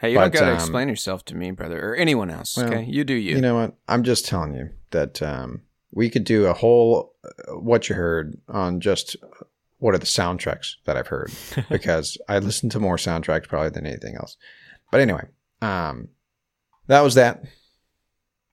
[0.00, 2.56] Hey, you don't gotta um, explain yourself to me, brother, or anyone else.
[2.56, 3.36] Well, okay, you do you.
[3.36, 3.74] You know what?
[3.88, 5.62] I'm just telling you that um,
[5.96, 9.16] we could do a whole uh, what you heard on just
[9.78, 11.32] what are the soundtracks that I've heard
[11.70, 14.36] because I listen to more soundtracks probably than anything else.
[14.92, 15.24] But anyway,
[15.62, 16.08] um,
[16.86, 17.42] that was that.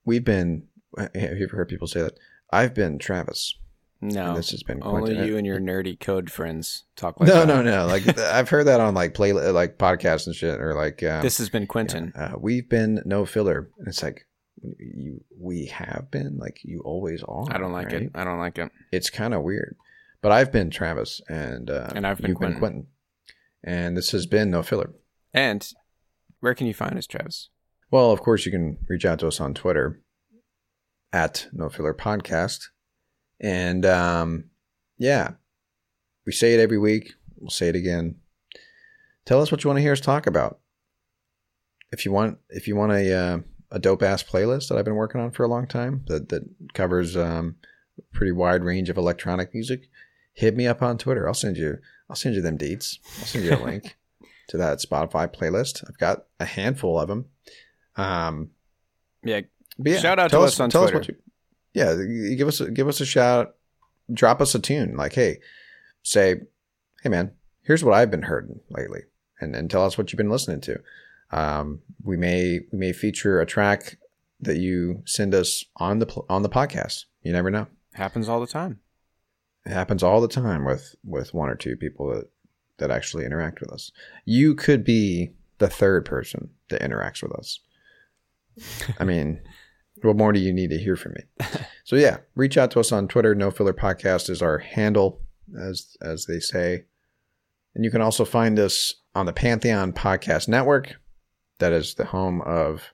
[0.06, 0.64] We've been.
[0.98, 2.18] Have you ever heard people say that?
[2.50, 3.54] I've been Travis.
[4.00, 5.28] no, and this has been only Quentin.
[5.28, 7.46] you and your nerdy code friends talk like no, that.
[7.46, 7.82] no, no.
[7.82, 7.86] No.
[7.86, 11.38] Like I've heard that on like play like podcasts and shit, or like um, This
[11.38, 12.12] has been Quentin.
[12.16, 13.70] uh, we've been no filler.
[13.78, 14.26] And it's like
[14.62, 17.44] you we have been like you always are.
[17.50, 18.02] I don't like right?
[18.02, 18.12] it.
[18.14, 18.70] I don't like it.
[18.92, 19.76] It's kind of weird.
[20.22, 22.58] But I've been Travis and uh, And I've been Quentin.
[22.58, 22.86] Quentin.
[23.62, 24.90] And this has been no filler.
[25.32, 25.66] And
[26.40, 27.50] where can you find us, Travis?
[27.90, 30.00] Well, of course you can reach out to us on Twitter
[31.12, 32.60] at no filler podcast.
[33.40, 34.44] And um
[34.98, 35.32] yeah.
[36.26, 37.12] We say it every week.
[37.36, 38.16] We'll say it again.
[39.26, 40.60] Tell us what you want to hear us talk about.
[41.92, 43.38] If you want if you want a uh,
[43.74, 46.42] a dope ass playlist that I've been working on for a long time that that
[46.74, 47.56] covers um
[47.98, 49.88] a pretty wide range of electronic music,
[50.32, 51.26] hit me up on Twitter.
[51.26, 51.78] I'll send you
[52.08, 52.98] I'll send you them deets.
[53.18, 53.96] I'll send you a link
[54.48, 55.84] to that Spotify playlist.
[55.88, 57.26] I've got a handful of them.
[57.96, 58.50] Um
[59.24, 59.40] Yeah,
[59.78, 61.02] yeah, Shout out to tell us on Twitter.
[61.08, 61.16] you,
[61.74, 63.56] yeah, give us a, give us a shout.
[64.12, 64.96] Drop us a tune.
[64.96, 65.40] Like, hey,
[66.04, 66.36] say,
[67.02, 67.32] hey man,
[67.62, 69.00] here's what I've been hearing lately,
[69.40, 70.80] and and tell us what you've been listening to.
[71.34, 73.98] Um, we may we may feature a track
[74.40, 77.04] that you send us on the on the podcast.
[77.22, 77.66] You never know.
[77.94, 78.80] happens all the time.
[79.66, 82.30] It happens all the time with with one or two people that
[82.78, 83.90] that actually interact with us.
[84.24, 87.60] You could be the third person that interacts with us.
[89.00, 89.40] I mean,
[90.02, 91.46] what more do you need to hear from me?
[91.86, 93.34] So yeah, reach out to us on Twitter.
[93.34, 95.20] No filler podcast is our handle,
[95.60, 96.84] as as they say,
[97.74, 100.94] and you can also find us on the Pantheon Podcast Network.
[101.58, 102.92] That is the home of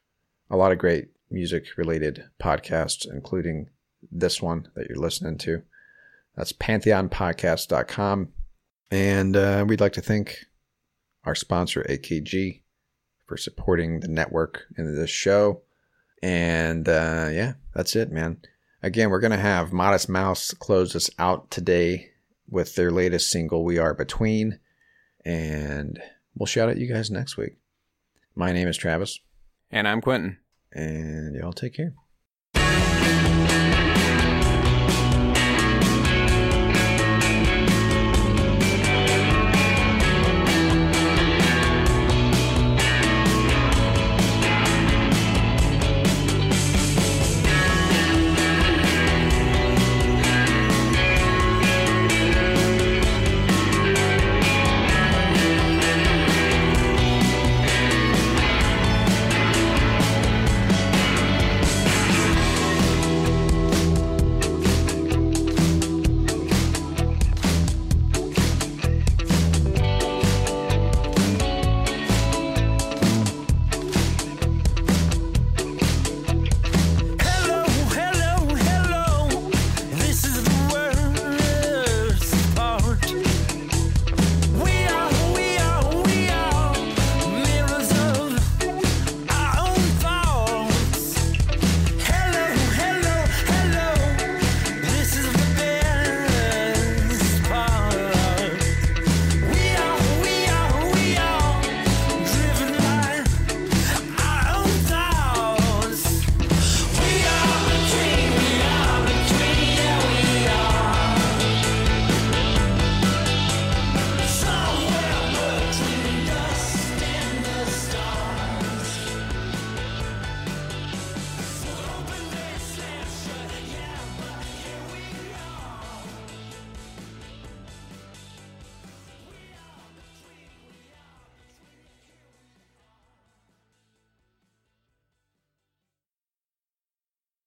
[0.50, 3.68] a lot of great music related podcasts, including
[4.10, 5.62] this one that you're listening to.
[6.36, 8.28] That's pantheonpodcast.com.
[8.90, 10.46] And uh, we'd like to thank
[11.24, 12.62] our sponsor, AKG,
[13.26, 15.62] for supporting the network and this show.
[16.22, 18.38] And uh, yeah, that's it, man.
[18.82, 22.10] Again, we're going to have Modest Mouse close us out today
[22.48, 24.58] with their latest single, We Are Between.
[25.24, 26.00] And
[26.34, 27.59] we'll shout at you guys next week.
[28.40, 29.20] My name is Travis,
[29.70, 30.38] And I'm Quentin.
[30.72, 31.92] and y'all take care.